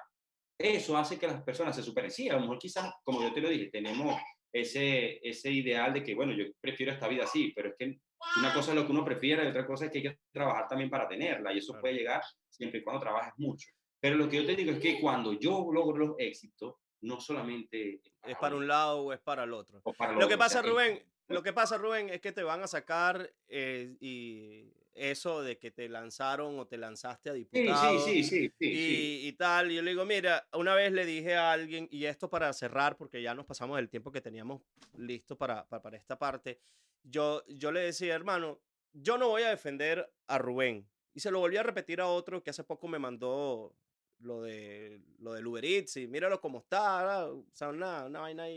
[0.58, 2.10] eso hace que las personas se superen.
[2.10, 4.18] Sí, a lo mejor quizás, como yo te lo dije, tenemos
[4.54, 7.98] ese, ese ideal de que, bueno, yo prefiero esta vida así, pero es que
[8.40, 10.70] una cosa es lo que uno prefiere y otra cosa es que hay que trabajar
[10.70, 13.68] también para tenerla y eso puede llegar siempre y cuando trabajes mucho.
[14.00, 18.00] Pero lo que yo te digo es que cuando yo logro los éxitos, no solamente...
[18.24, 19.82] Es para un lado o es para el otro.
[20.18, 23.96] lo que pasa, Rubén, lo que pasa, Rubén, es que te van a sacar eh,
[24.00, 28.00] y eso de que te lanzaron o te lanzaste a diputado.
[28.06, 29.72] Sí, sí, sí, y, y, tal.
[29.72, 32.96] Y yo le digo, mira, una vez le dije a alguien, y esto para cerrar,
[32.96, 34.62] porque ya nos pasamos el tiempo que teníamos
[34.98, 36.60] listo para, para, esta parte,
[37.04, 38.62] yo, yo le decía, hermano,
[38.94, 40.88] yo no voy a defender a Rubén.
[41.14, 43.76] Y se lo volví a repetir a otro que hace poco me mandó
[44.20, 48.50] lo de lo del Uber Eats y míralo cómo está, o sea, una, una vaina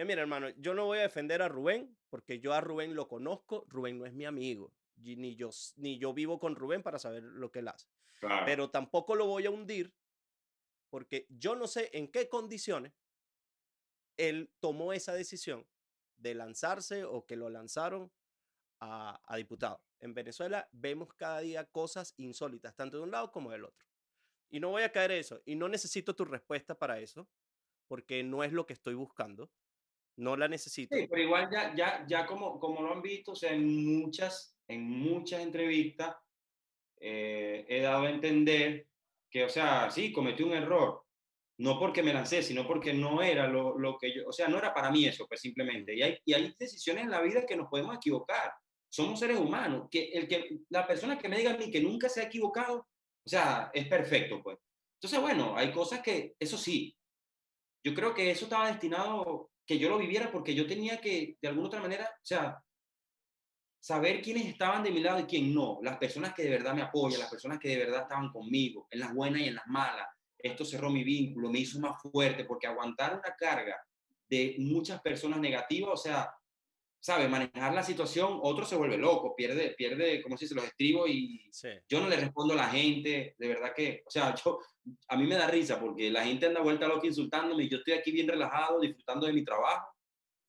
[0.00, 3.08] ahí mira, hermano, yo no voy a defender a Rubén porque yo a Rubén lo
[3.08, 3.64] conozco.
[3.68, 4.72] Rubén no es mi amigo.
[4.96, 7.88] Ni yo, ni yo vivo con Rubén para saber lo que él hace.
[8.44, 9.94] Pero tampoco lo voy a hundir
[10.90, 12.92] porque yo no sé en qué condiciones
[14.16, 15.66] él tomó esa decisión
[16.16, 18.12] de lanzarse o que lo lanzaron
[18.80, 19.82] a, a diputado.
[20.00, 23.86] En Venezuela vemos cada día cosas insólitas, tanto de un lado como del otro.
[24.50, 25.40] Y no voy a caer en eso.
[25.46, 27.28] Y no necesito tu respuesta para eso,
[27.86, 29.50] porque no es lo que estoy buscando.
[30.16, 30.94] No la necesito.
[30.94, 34.56] Sí, pero igual ya, ya, ya como, como lo han visto, o sea, en muchas,
[34.68, 36.14] en muchas entrevistas
[37.00, 38.86] eh, he dado a entender
[39.30, 41.04] que, o sea, sí, cometí un error,
[41.58, 44.58] no porque me lancé, sino porque no era lo, lo, que yo, o sea, no
[44.58, 45.94] era para mí eso, pues simplemente.
[45.94, 48.52] Y hay, y hay decisiones en la vida que nos podemos equivocar.
[48.88, 49.88] Somos seres humanos.
[49.90, 52.78] Que, el que la persona que me diga a mí que nunca se ha equivocado,
[52.78, 54.58] o sea, es perfecto, pues.
[54.94, 56.96] Entonces, bueno, hay cosas que, eso sí,
[57.84, 61.46] yo creo que eso estaba destinado que yo lo viviera porque yo tenía que, de
[61.48, 62.60] alguna otra manera, o sea,
[63.78, 66.82] saber quiénes estaban de mi lado y quién no, las personas que de verdad me
[66.82, 70.08] apoyan, las personas que de verdad estaban conmigo, en las buenas y en las malas.
[70.36, 73.76] Esto cerró mi vínculo, me hizo más fuerte, porque aguantar una carga
[74.28, 76.28] de muchas personas negativas, o sea,
[77.00, 81.08] sabe, manejar la situación, otro se vuelve loco, pierde, pierde, como se dice, los estribos
[81.08, 81.50] y
[81.88, 84.58] yo no le respondo a la gente, de verdad que, o sea, yo,
[85.08, 87.94] a mí me da risa porque la gente anda vuelta loca insultándome y yo estoy
[87.94, 89.88] aquí bien relajado, disfrutando de mi trabajo,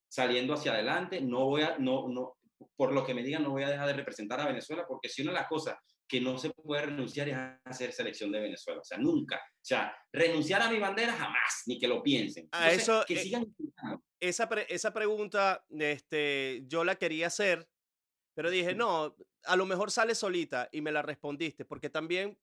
[0.08, 2.36] saliendo hacia adelante, no voy a, no, no,
[2.76, 5.22] por lo que me digan, no voy a dejar de representar a Venezuela, porque si
[5.22, 5.76] una de las cosas
[6.12, 9.36] que no se puede renunciar es hacer selección de Venezuela, o sea, nunca.
[9.36, 12.50] O sea, renunciar a mi bandera jamás, ni que lo piensen.
[12.52, 13.46] a eso, que eh, sigan
[14.20, 17.66] esa, esa pregunta este, yo la quería hacer,
[18.34, 22.38] pero dije, no, a lo mejor sale solita y me la respondiste, porque también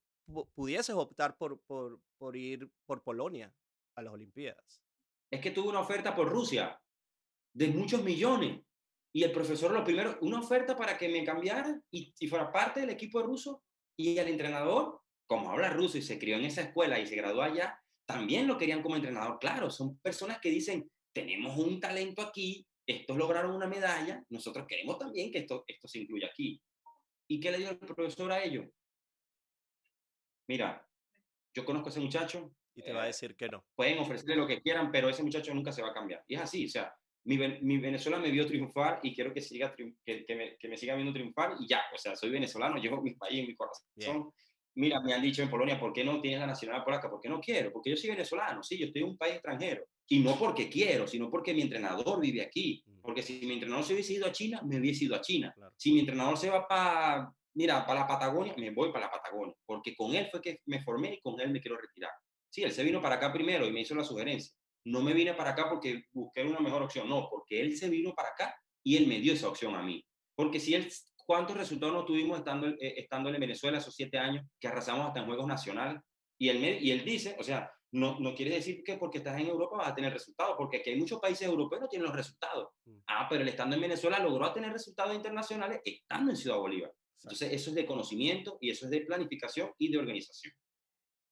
[0.56, 3.54] pudieses optar por, por, por ir por Polonia
[3.94, 4.82] a las Olimpiadas.
[5.30, 6.76] Es que tuve una oferta por Rusia
[7.54, 8.64] de muchos millones
[9.12, 12.80] y el profesor lo primero, una oferta para que me cambiara y, y fuera parte
[12.80, 13.62] del equipo ruso
[13.96, 17.42] y el entrenador, como habla ruso y se crió en esa escuela y se graduó
[17.42, 19.38] allá, también lo querían como entrenador.
[19.38, 24.98] Claro, son personas que dicen, tenemos un talento aquí, estos lograron una medalla, nosotros queremos
[24.98, 26.60] también que esto, esto se incluya aquí.
[27.28, 28.66] ¿Y qué le dio el profesor a ellos?
[30.48, 30.84] Mira,
[31.54, 32.52] yo conozco a ese muchacho.
[32.74, 33.64] Y te va a eh, decir que no.
[33.76, 36.24] Pueden ofrecerle lo que quieran, pero ese muchacho nunca se va a cambiar.
[36.26, 36.92] Y es así, o sea,
[37.24, 40.76] mi, mi, Venezuela me vio triunfar y quiero que, siga, que, que, me, que, me,
[40.76, 44.32] siga viendo triunfar y ya, o sea, soy venezolano, llevo mi país en mi corazón.
[44.74, 47.10] Mira, me han dicho en Polonia, ¿por qué no tienes la nacionalidad polaca?
[47.10, 49.84] Porque no quiero, porque yo soy venezolano, sí, yo estoy en un país extranjero.
[50.06, 52.82] Y no porque quiero, sino porque mi entrenador vive aquí.
[53.02, 55.54] Porque si mi entrenador se hubiese ido a China, me hubiese ido a China.
[55.76, 59.54] Si mi entrenador se va para, mira, para la Patagonia, me voy para la Patagonia.
[59.66, 62.12] Porque con él fue que me formé y con él me quiero retirar.
[62.48, 64.52] Sí, él se vino para acá primero y me hizo la sugerencia
[64.84, 68.14] no me vine para acá porque busqué una mejor opción, no, porque él se vino
[68.14, 70.04] para acá y él me dio esa opción a mí.
[70.34, 70.88] Porque si él,
[71.26, 75.20] ¿cuántos resultados no tuvimos estando, eh, estando en Venezuela esos siete años que arrasamos hasta
[75.20, 76.00] en Juegos Nacionales?
[76.38, 79.48] Y él, y él dice, o sea, no, no quiere decir que porque estás en
[79.48, 82.16] Europa vas a tener resultados, porque aquí hay muchos países europeos que no tienen los
[82.16, 82.68] resultados.
[82.84, 82.98] Mm.
[83.08, 86.92] Ah, pero él estando en Venezuela logró tener resultados internacionales estando en Ciudad Bolívar.
[87.22, 90.54] Entonces, eso es de conocimiento y eso es de planificación y de organización.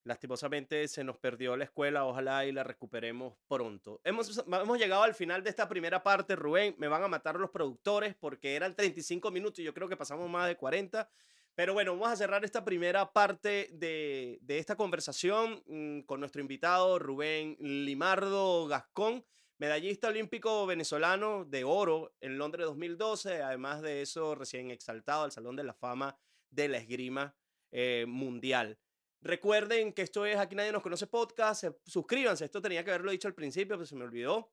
[0.05, 4.01] Lastimosamente se nos perdió la escuela, ojalá y la recuperemos pronto.
[4.05, 6.75] Hemos, hemos llegado al final de esta primera parte, Rubén.
[6.79, 10.29] Me van a matar los productores porque eran 35 minutos y yo creo que pasamos
[10.31, 11.09] más de 40.
[11.55, 16.41] Pero bueno, vamos a cerrar esta primera parte de, de esta conversación mm, con nuestro
[16.41, 19.25] invitado Rubén Limardo Gascón,
[19.59, 23.43] medallista olímpico venezolano de oro en Londres 2012.
[23.43, 26.17] Además de eso, recién exaltado al Salón de la Fama
[26.51, 27.35] de la Esgrima
[27.73, 28.79] eh, Mundial.
[29.21, 31.65] Recuerden que esto es Aquí Nadie Nos Conoce Podcast.
[31.85, 32.45] Suscríbanse.
[32.45, 34.53] Esto tenía que haberlo dicho al principio, pero se me olvidó.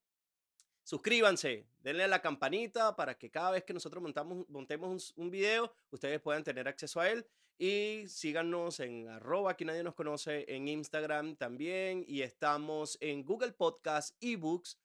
[0.84, 5.74] Suscríbanse, denle a la campanita para que cada vez que nosotros montamos, montemos un, video,
[5.90, 7.28] ustedes puedan tener acceso a él.
[7.58, 12.04] Y síganos en arroba, aquí nadie nos conoce, en Instagram también.
[12.08, 14.80] Y estamos en Google Podcast, eBooks,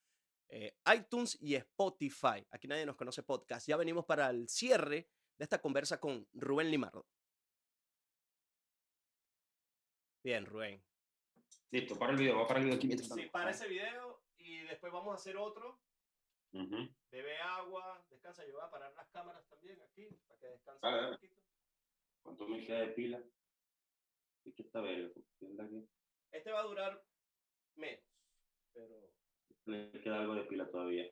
[0.48, 2.46] eh, iTunes y Spotify.
[2.50, 3.66] Aquí nadie nos conoce podcast.
[3.66, 5.08] Ya venimos para el cierre
[5.38, 7.06] de esta conversa con Rubén Limardo.
[10.22, 10.82] Bien, Rubén.
[11.70, 14.58] Listo, para el video, va para el video aquí mientras Sí, para ese video y
[14.64, 15.80] después vamos a hacer otro.
[16.52, 18.44] Bebe agua, descansa.
[18.46, 21.42] Yo voy a parar las cámaras también aquí para que descanse un poquito.
[22.22, 23.22] ¿Cuánto me queda de pila?
[24.44, 25.10] ¿Y qué está verga?
[26.32, 27.02] Este va a durar
[27.76, 28.04] menos,
[28.74, 29.10] pero.
[29.66, 31.10] Le queda algo de pila todavía.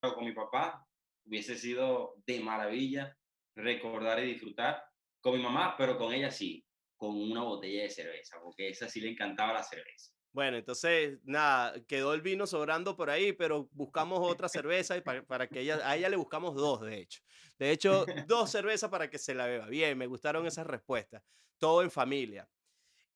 [0.00, 0.86] Con mi papá,
[1.24, 3.16] hubiese sido de maravilla
[3.56, 4.82] recordar y disfrutar
[5.20, 6.64] con mi mamá, pero con ella sí,
[6.96, 10.12] con una botella de cerveza, porque esa sí le encantaba la cerveza.
[10.32, 15.48] Bueno, entonces, nada, quedó el vino sobrando por ahí, pero buscamos otra cerveza para, para,
[15.48, 17.20] que ella, a ella le buscamos dos, de hecho.
[17.58, 19.66] De hecho, dos cervezas para que se la beba.
[19.66, 21.22] Bien, me gustaron esas respuestas.
[21.58, 22.48] Todo en familia.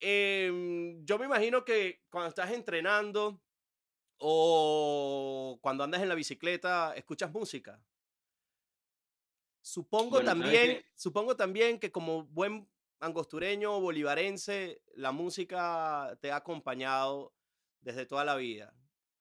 [0.00, 3.40] Eh, yo me imagino que cuando estás entrenando
[4.22, 7.84] o cuando andas en la bicicleta, escuchas música.
[9.60, 12.68] Supongo Bueno, ¿sabes también, supongo también que como buen
[13.00, 17.34] angostureño bolivarense, la música te ha acompañado
[17.80, 18.74] desde toda la vida.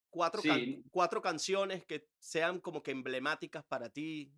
[0.10, 4.34] Cuatro, can- Sí, cuatro canciones que sean como que emblemáticas para ti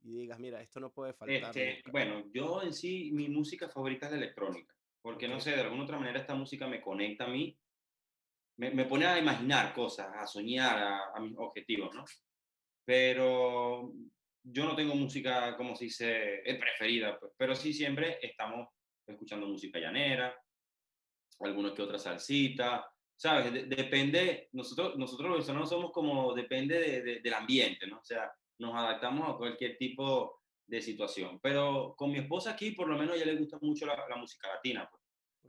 [0.00, 4.06] y digas, mira, esto no puede faltar este, bueno, yo en sí, mi música favorita
[4.06, 7.24] es la electrónica, porque no Ok, sé, de alguna otra manera esta música me conecta
[7.24, 7.58] a mí,
[8.58, 10.78] me, me pone a imaginar cosas, a soñar,
[11.14, 12.04] a, mis objetivos, ¿no?
[12.84, 13.92] Pero
[14.42, 18.68] yo no tengo música, como se dice, preferida, pues, pero sí siempre estamos
[19.06, 20.34] escuchando música llanera,
[21.40, 22.86] alguna que otra salsita,
[23.16, 23.52] ¿sabes?
[23.52, 27.98] De- depende, nosotros, nosotros los venezolanos somos como, depende de- de- del ambiente, ¿no?
[27.98, 31.38] O sea, nos adaptamos a cualquier tipo de situación.
[31.42, 34.16] Pero con mi esposa aquí, por lo menos, a ella le gusta mucho la, la
[34.16, 34.88] música latina.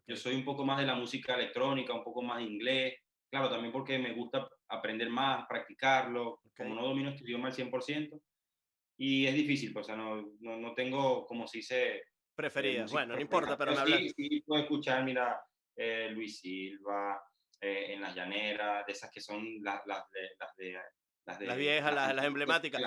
[0.07, 2.95] Yo soy un poco más de la música electrónica, un poco más de inglés,
[3.29, 6.79] claro, también porque me gusta aprender más, practicarlo, como ok.
[6.79, 8.21] no domino este idioma al 100%,
[8.97, 12.01] y es difícil, pues, o sea, no, no, no tengo, como se dice, eh,
[12.35, 12.83] Preferida.
[12.83, 13.99] música Bueno, no importa, pero me hablas.
[13.99, 15.41] sí, sí puedo escuchar, mira,
[15.75, 17.21] eh, Luis Silva,
[17.61, 20.21] eh, en las llaneras, de esas que son las, las de...
[20.39, 20.73] Las, de,
[21.25, 22.81] las, de, Las viejas, las, las emblemáticas.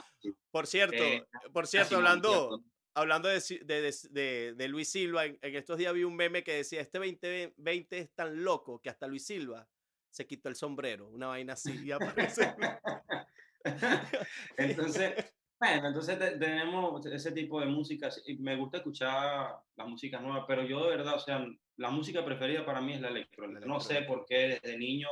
[0.50, 2.62] Por cierto, eh, por cierto, hablando.
[2.94, 6.54] Hablando de, de, de- de- Luis Silva, en, en estos días vi un meme que
[6.56, 9.68] decía, este 2020 es tan loco que hasta Luis Silva
[10.10, 12.54] se quitó el sombrero, una vaina así, y aparece.
[14.56, 18.08] entonces, bueno, entonces te- tenemos ese tipo de música.
[18.38, 22.64] Me gusta escuchar las músicas nuevas, pero yo de verdad, o sea, la música preferida
[22.66, 23.60] para mí es la electrónica.
[23.60, 24.14] La No sé electrónica.
[24.18, 25.08] por qué desde niño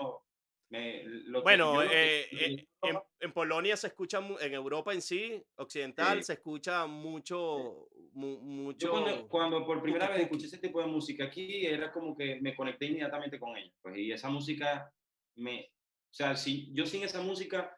[0.71, 4.39] me, lo que, Bueno, yo lo que- eh, eh, en, en Polonia se escucha, mu-
[4.39, 6.25] en Europa en sí, occidental, Sí.
[6.25, 8.91] se escucha mucho, mu- Yo mucho...
[8.91, 12.55] cuando, cuando por primera vez escuché ese tipo de música aquí, era como que me
[12.55, 13.73] conecté inmediatamente con ella.
[13.83, 14.93] Pues, y esa música
[15.37, 15.73] me...
[16.11, 17.77] O sea, si, yo sin esa música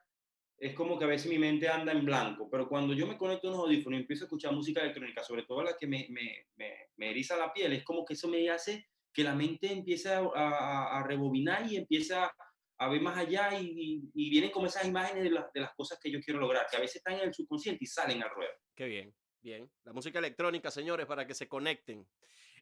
[0.59, 3.49] es como que a veces mi mente anda en blanco, pero cuando yo me conecto
[3.49, 6.47] a unos audífonos y empiezo a escuchar música electrónica, sobre todo la que me, me,
[6.57, 10.09] me, me eriza la piel, es como que eso me hace que la mente empiece
[10.11, 14.67] a, a, a rebobinar y empieza a ver más allá y, y, y vienen como
[14.67, 17.15] esas imágenes de, la- de las cosas que yo quiero lograr, que a veces están
[17.15, 18.51] en el subconsciente y salen al ruedo.
[18.75, 19.71] Qué bien, bien.
[19.85, 22.07] La música electrónica, señores, para que se conecten.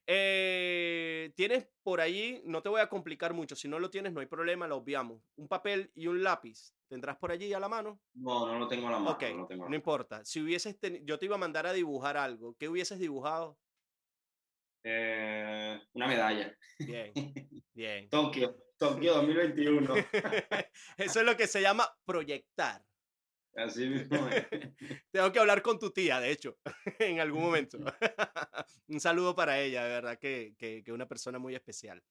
[0.06, 4.20] Eh, tienes por allí, no te voy a complicar mucho, si no lo tienes no
[4.20, 5.22] hay problema, lo obviamos.
[5.36, 8.00] Un papel y un lápiz, ¿tendrás por allí a la mano?
[8.14, 9.10] No, no lo tengo a la mano.
[9.12, 10.24] Ok, no tengo a importa.
[10.24, 13.58] Si hubieses yo te iba a mandar a dibujar algo, ¿qué hubieses dibujado?
[14.82, 16.56] Eh, una medalla.
[16.78, 17.12] Bien,
[17.74, 18.08] bien.
[18.08, 19.94] Tokio, Tokio 2021.
[20.96, 22.82] Eso es lo que se llama proyectar.
[23.54, 24.46] Así mismo es.
[25.12, 26.58] Tengo que hablar con tu tía, de hecho,
[26.98, 27.76] en algún momento.
[28.88, 32.02] Un saludo para ella, de verdad que, que, que una persona muy especial.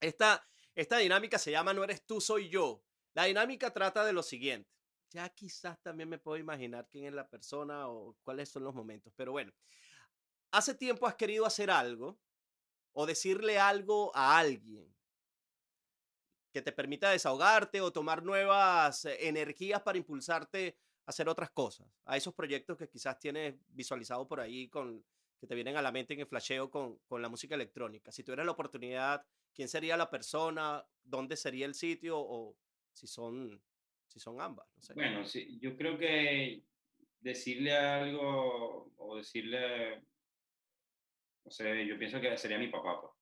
[0.00, 0.42] Esta,
[0.74, 2.82] esta dinámica se llama No eres tú, soy yo.
[3.12, 4.70] La dinámica trata de lo siguiente.
[5.10, 9.12] Ya quizás también me puedo imaginar quién es la persona o cuáles son los momentos,
[9.14, 9.52] pero bueno.
[10.50, 12.18] Hace tiempo has querido hacer algo
[12.92, 14.90] o decirle algo a alguien
[16.52, 20.76] que te permita desahogarte o tomar nuevas eh, energías para impulsarte
[21.06, 25.04] a hacer otras cosas, a esos proyectos que quizás tienes visualizado por ahí con
[25.38, 28.12] que te vienen a la mente en el flasheo con, con la música electrónica.
[28.12, 29.24] Si tuvieras la oportunidad,
[29.54, 30.84] ¿quién sería la persona?
[31.02, 32.18] ¿Dónde sería el sitio?
[32.18, 32.58] O
[32.92, 33.62] si son,
[34.06, 34.68] si son ambas.
[34.94, 35.22] Bueno,
[35.60, 36.62] yo creo que
[37.20, 40.02] decirle algo o decirle,
[41.44, 43.12] no sé, yo pienso que sería mi papá, pues,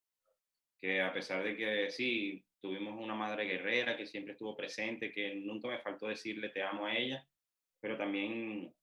[0.80, 5.36] que a pesar de que sí, tuvimos una madre guerrera que siempre estuvo presente, que
[5.36, 7.24] nunca me faltó decirle te amo a ella,
[7.80, 8.74] pero también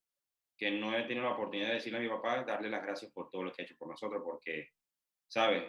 [0.57, 3.29] que no he tenido la oportunidad de decirle a mi papá, darle las gracias por
[3.29, 4.69] todo lo que ha hecho por nosotros, porque,
[5.27, 5.63] ¿sabes?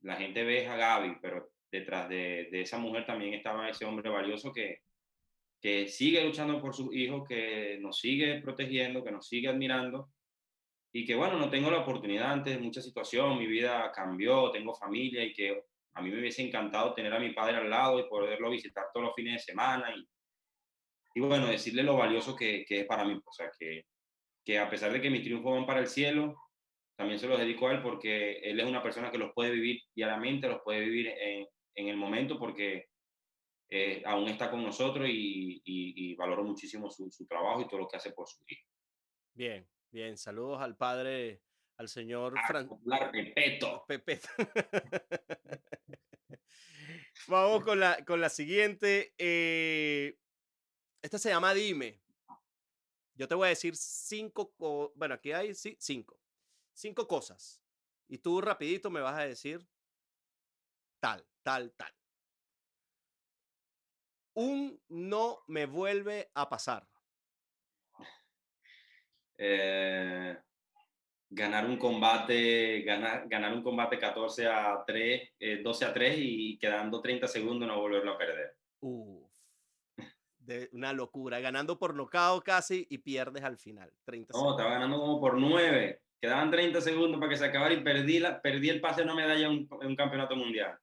[0.00, 4.10] La gente ve a Gaby, pero detrás de, de esa mujer también estaba ese hombre
[4.10, 4.80] valioso que,
[5.64, 10.10] que sigue luchando por sus hijos, que nos sigue protegiendo, que nos sigue admirando.
[10.92, 14.74] Y que bueno, no tengo la oportunidad antes de mucha situación, mi vida cambió, tengo
[14.74, 15.64] familia y que
[15.94, 19.06] a mí me hubiese encantado tener a mi padre al lado y poderlo visitar todos
[19.06, 20.06] los fines de semana y,
[21.14, 23.86] y bueno, decirle lo valioso que, que es para mí, o sea, que,
[24.44, 26.34] que a pesar de que mis triunfos van para el cielo,
[26.96, 29.80] también se los dedico a él porque él es una persona que los puede vivir
[29.94, 32.86] diariamente, los puede vivir en, en el momento porque
[33.68, 37.88] eh, aún está con nosotros y, y, valoro muchísimo su, su, trabajo y todo lo
[37.88, 38.68] que hace por su hijo.
[39.32, 40.16] Bien, bien.
[40.16, 41.42] Saludos al padre,
[41.78, 42.68] al señor Fran...
[43.10, 43.84] Pepeto.
[43.88, 44.28] Pepeto.
[47.26, 49.14] Vamos con la, con la siguiente.
[49.16, 50.18] Eh,
[51.02, 52.00] esta se llama Dime.
[53.14, 54.52] Yo te voy a decir cinco,
[54.96, 56.20] bueno, aquí hay sí, cinco.
[56.72, 57.62] Cinco cosas.
[58.08, 59.66] Y tú rapidito me vas a decir
[61.00, 61.94] tal, tal, tal.
[64.34, 66.88] Un no me vuelve a pasar.
[69.38, 70.36] Eh,
[71.34, 75.32] ganar un combate, ganar, ganar un combate 14 a 3,
[75.62, 78.56] 12 eh, a 3 y quedando 30 segundos no volverlo a perder.
[78.80, 79.24] Uf,
[80.38, 83.92] de una locura, ganando por nocao casi y pierdes al final.
[84.04, 86.00] 30 no, estaba ganando como por 9.
[86.20, 89.14] Quedaban 30 segundos para que se acabara y perdí, la, perdí el pase de una
[89.14, 90.78] medalla en un, campeonato mundial.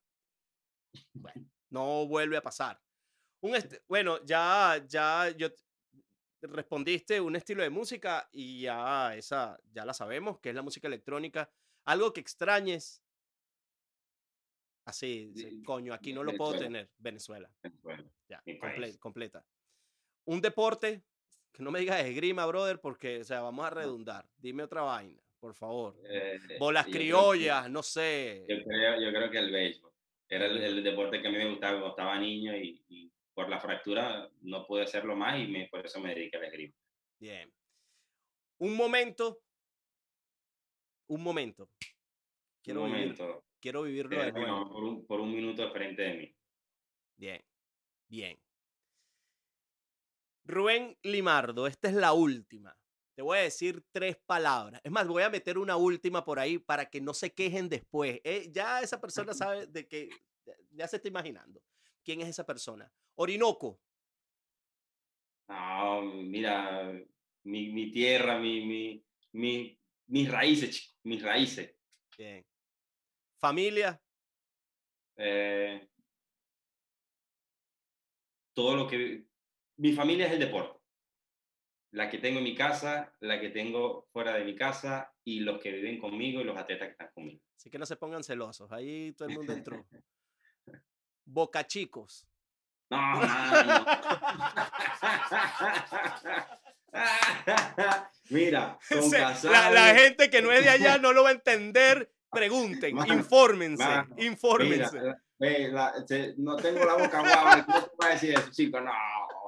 [1.14, 2.78] Bueno, no vuelve a pasar.
[3.40, 3.56] Un
[3.88, 5.48] bueno, ya, ya yo
[6.42, 10.88] respondiste un estilo de música y ya esa ya la sabemos, que es la música
[10.88, 11.50] electrónica.
[11.84, 13.02] Algo que extrañes.
[14.84, 15.32] Así,
[15.64, 16.90] coño, aquí no lo puedo tener.
[16.98, 17.50] Venezuela.
[18.28, 18.42] Ya,
[18.98, 19.44] completa.
[20.24, 21.02] Un deporte,
[21.52, 24.28] que no me digas esgrima, brother, porque, o sea, vamos a redundar.
[24.38, 25.96] Dime otra vaina, por favor.
[26.08, 28.44] Eh, Bolas criollas, no sé.
[28.48, 29.92] Yo creo, yo creo que el béisbol.
[30.28, 32.82] Era el, deporte que a mí me gustaba cuando estaba niño y
[33.34, 36.74] por la fractura no pude hacerlo más y me, por eso me dediqué al esgrima.
[37.18, 37.52] Bien.
[38.58, 39.42] Un momento.
[41.08, 41.70] Un momento.
[42.62, 43.44] Quiero, un momento.
[43.60, 44.70] quiero vivirlo de nuevo.
[44.70, 46.36] Por un, por un minuto frente de mí.
[47.16, 47.44] Bien.
[48.08, 48.38] Bien.
[50.44, 52.76] Rubén Limardo, esta es la última.
[53.14, 54.80] Te voy a decir tres palabras.
[54.84, 58.20] Es más, voy a meter una última por ahí para que no se quejen después.
[58.24, 60.08] Eh, ya esa persona sabe de que
[60.70, 61.62] ya se está imaginando.
[62.04, 62.92] ¿Quién es esa persona?
[63.16, 63.80] Orinoco.
[65.48, 66.92] No, mira,
[67.44, 71.76] mi, tierra, mi, mi, mis raíces, mis raíces.
[72.16, 72.44] Bien.
[73.38, 74.00] ¿Familia?
[75.16, 75.88] Eh,
[78.54, 79.26] todo lo que...
[79.76, 80.80] Mi familia es el deporte.
[81.92, 85.60] La que tengo en mi casa, la que tengo fuera de mi casa y los
[85.60, 87.42] que viven conmigo y los atletas que están conmigo.
[87.56, 88.72] Así que no se pongan celosos.
[88.72, 89.86] Ahí todo el mundo entró.
[91.32, 92.26] Boca Chicos.
[92.90, 92.98] No,
[98.28, 98.78] Mira,
[99.44, 102.12] la, gente que no es de allá no lo va a entender.
[102.30, 103.84] Pregunten, infórmense,
[104.16, 104.98] infórmense.
[106.38, 108.80] no tengo la boca guava, ¿cómo tú vas a decir eso, chico?
[108.80, 108.90] No,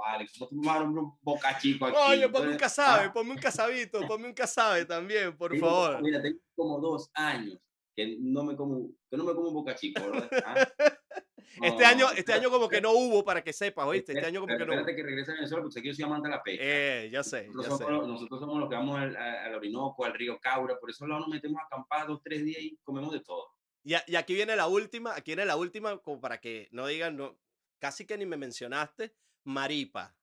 [0.01, 1.97] vale, ¿cómo tú vas un boca chico aquí?
[1.99, 6.03] Oye, ponme un casabe, ponme un casabito, ponme un casabe también, por favor.
[6.03, 7.59] Mira, tengo como dos años
[7.95, 10.31] que no me como, que no me como boca chico, ¿verdad?
[10.45, 10.69] ¿Ah?
[11.63, 14.13] este, año, este año como que no hubo, para que sepas, ¿oíste?
[14.13, 16.35] Este año como que no Espérate que regrese a Venezuela porque yo soy amante de
[16.35, 16.65] la pesca.
[16.65, 20.39] Eh, ya sé, nosotros, ya somos, nosotros somos los que vamos al, Orinoco, al río
[20.41, 23.49] Caura, por eso nos metemos a acampar dos, tres días y comemos de todo.
[23.85, 27.17] Y, y, aquí viene la última, aquí viene la última, como para que no digan,
[27.17, 27.39] no,
[27.79, 29.15] casi que ni me mencionaste,
[29.45, 30.17] Maripa.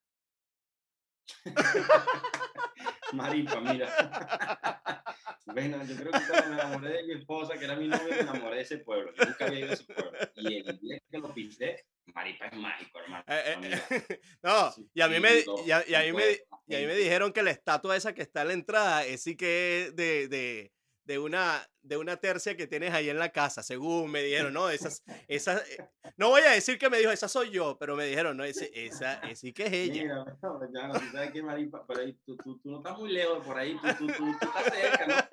[3.13, 3.89] Maripa, mira.
[5.45, 8.19] bueno, yo creo que cuando me enamoré de mi esposa, que era mi novia, me
[8.21, 9.11] enamoré de ese pueblo.
[9.15, 10.11] Yo nunca había ido a ese pueblo.
[10.35, 13.23] Y el día que lo pinté, Maripa es mágico, hermano.
[13.27, 13.55] Eh,
[13.89, 15.29] eh, no, y a mí me,
[15.65, 16.23] y a, y a mí me,
[16.67, 19.23] y a mí me dijeron que la estatua esa que está en la entrada es
[19.23, 20.71] sí que es de, de,
[21.11, 24.69] de una, de una tercia que tienes ahí en la casa, según me dijeron, no,
[24.69, 25.85] esas, esas, eh,
[26.15, 28.63] no voy a decir que me dijo, esa soy yo, pero me dijeron, no, esa,
[28.73, 30.03] esa, sí que es ella.
[30.03, 30.25] Mira,
[30.73, 33.57] ya no, sabes que Maripa, por ahí, tú, tú, tú, no estás muy lejos, por
[33.57, 35.29] ahí, tú, tú, tú, estás cerca,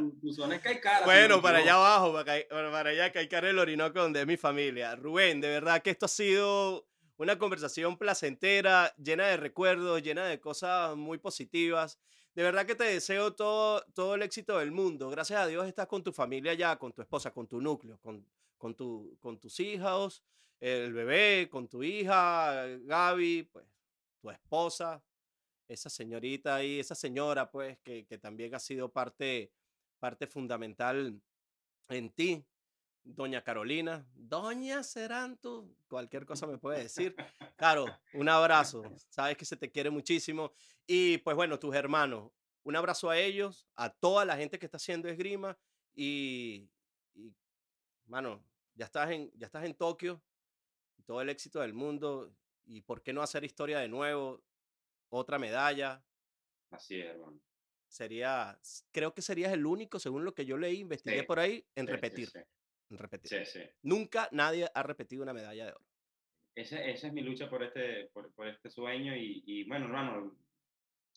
[0.00, 0.10] ¿no?
[0.22, 1.04] Tu, zona es Caicara.
[1.04, 4.96] Bueno, para allá abajo, para, para allá, Caicara el Orinoco, donde es mi familia.
[4.96, 6.88] Rubén, de verdad que esto ha sido
[7.18, 11.98] una conversación placentera, llena de recuerdos, llena de cosas muy positivas.
[12.36, 15.08] De verdad que te deseo todo, todo el éxito del mundo.
[15.08, 18.26] Gracias a Dios estás con tu familia ya, con tu esposa, con tu núcleo, con,
[18.58, 20.22] con, tu, con tus hijos,
[20.60, 23.64] el bebé, con tu hija, Gaby, pues
[24.20, 25.02] tu esposa,
[25.66, 29.50] esa señorita ahí, esa señora, pues, que, que también ha sido parte,
[29.98, 31.18] parte fundamental
[31.88, 32.44] en ti.
[33.06, 37.14] Doña Carolina, Doña Seranto, cualquier cosa me puede decir.
[37.56, 40.52] Caro, un abrazo, sabes que se te quiere muchísimo.
[40.86, 42.32] Y pues bueno, tus hermanos,
[42.64, 45.56] un abrazo a ellos, a toda la gente que está haciendo esgrima
[45.94, 46.68] y,
[47.14, 47.32] y
[48.06, 48.44] mano,
[48.74, 50.20] ya estás en, ya estás en Tokio,
[51.06, 52.34] todo el éxito del mundo
[52.64, 54.42] y por qué no hacer historia de nuevo,
[55.08, 56.04] otra medalla.
[56.70, 57.40] Así es, hermano.
[57.88, 58.58] Sería,
[58.90, 62.26] creo que serías el único, según lo que yo leí, investigué por ahí, en repetir
[62.26, 62.42] repetir.
[62.42, 62.55] Sí,
[63.44, 63.60] sí.
[63.82, 65.84] Nunca nadie ha repetido una medalla de oro.
[66.54, 70.36] esa, esa es mi lucha por este, por, por este sueño y, y, bueno, hermano,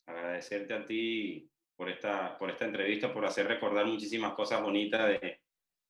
[0.05, 5.39] agradecerte a ti por esta, por esta entrevista, por hacer recordar muchísimas cosas bonitas de,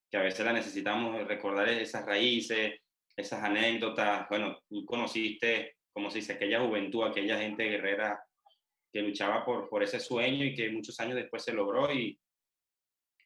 [0.10, 2.82] que a veces la necesitamos recordar esas raíces,
[3.16, 4.28] esas anécdotas.
[4.30, 8.24] Bueno, tú conociste, como se dice, aquella juventud, aquella gente guerrera
[8.92, 12.20] que luchaba por, por ese sueño y que muchos años después se logró y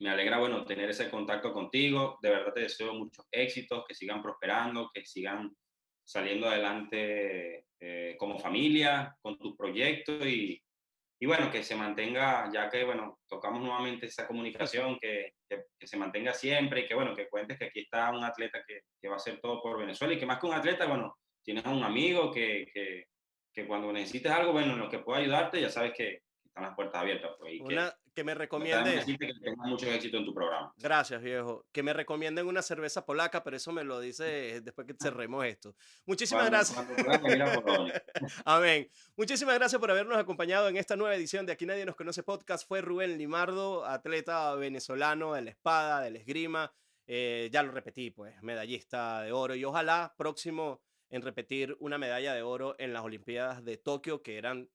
[0.03, 2.19] me alegra, bueno, tener ese contacto contigo.
[2.21, 5.49] De verdad te deseo muchos éxitos, que sigan prosperando, que sigan
[6.03, 10.61] saliendo adelante eh, como familia, con tus proyectos y,
[11.21, 15.95] y bueno, que se mantenga, ya que, bueno, tocamos nuevamente esa comunicación, que, que, se
[15.95, 19.13] mantenga siempre y que, bueno, que cuentes que aquí está un atleta que, que, va
[19.13, 21.81] a hacer todo por Venezuela y que más que un atleta, bueno, tienes a un
[21.81, 23.05] amigo que, que,
[23.53, 26.23] que cuando necesites algo, bueno, en lo que pueda ayudarte, ya sabes que
[26.53, 27.31] están las puertas abiertas.
[27.39, 29.03] Pues, y Una, que, me recomiende.
[29.05, 30.71] Que tengas mucho éxito en tu programa.
[30.77, 31.65] Gracias, viejo.
[31.71, 35.75] Que me recomienden una cerveza polaca, pero eso me lo dice después que cerremos esto.
[36.05, 36.77] Muchísimas gracias.
[38.45, 38.87] Amén.
[39.17, 42.67] Muchísimas gracias por habernos acompañado en esta nueva edición de Aquí Nadie Nos Conoce Podcast.
[42.67, 46.71] Fue Rubén Limardo, atleta venezolano de la espada, del esgrima.
[47.07, 49.55] Eh, ya lo repetí, pues, medallista de oro.
[49.55, 54.37] Y ojalá próximo en repetir una medalla de oro en las Olimpiadas de Tokio, que
[54.37, 54.69] eran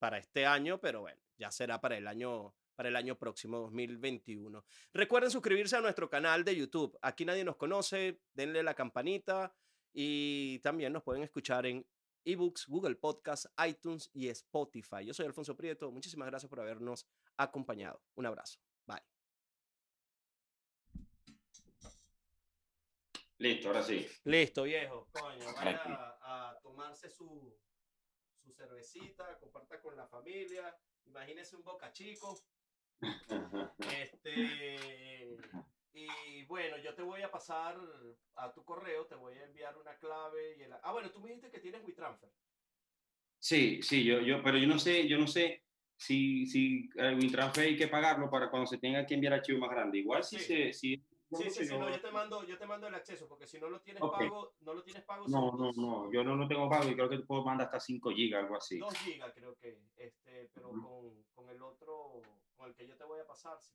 [0.00, 4.64] para este año, pero bueno, ya será para el año para el año próximo 2021.
[4.94, 6.98] Recuerden suscribirse a nuestro canal de YouTube.
[7.02, 9.54] Aquí nadie nos conoce, denle la campanita
[9.92, 11.86] y también nos pueden escuchar en
[12.24, 15.04] eBooks, Google Podcasts, iTunes y Spotify.
[15.04, 15.92] Yo soy Alfonso Prieto.
[15.92, 18.02] Muchísimas gracias por habernos acompañado.
[18.14, 18.58] Un abrazo.
[18.86, 19.02] Bye.
[23.36, 24.06] Listo, ahora sí.
[24.24, 25.06] Listo, viejo.
[25.12, 25.82] Coño, vaya
[26.22, 27.54] a tomarse su,
[28.50, 30.76] su cervecita, comparta con la familia,
[31.06, 32.38] imagínese un boca chico.
[33.78, 35.36] Este,
[35.92, 37.76] y bueno, yo te voy a pasar
[38.34, 41.28] a tu correo, te voy a enviar una clave y el, Ah, bueno, tú me
[41.28, 42.30] dijiste que tienes WeTransfer.
[43.38, 45.64] Sí, sí, yo, yo, pero yo no sé, yo no sé
[45.96, 49.70] si, si el WeTransfer hay que pagarlo para cuando se tenga que enviar archivo más
[49.70, 49.98] grande.
[49.98, 51.02] Igual si se, si
[51.32, 53.68] Sí, sí, sí, no, yo te mando, yo te mando el acceso, porque si no
[53.68, 55.28] lo tienes pago, no lo tienes pago.
[55.28, 57.78] No, no, no, yo no lo tengo pago y creo que te puedo mandar hasta
[57.78, 58.78] 5 gigas, algo así.
[58.78, 62.20] 2 gigas creo que, este, pero con, con el otro,
[62.56, 63.72] con el que yo te voy a pasar, si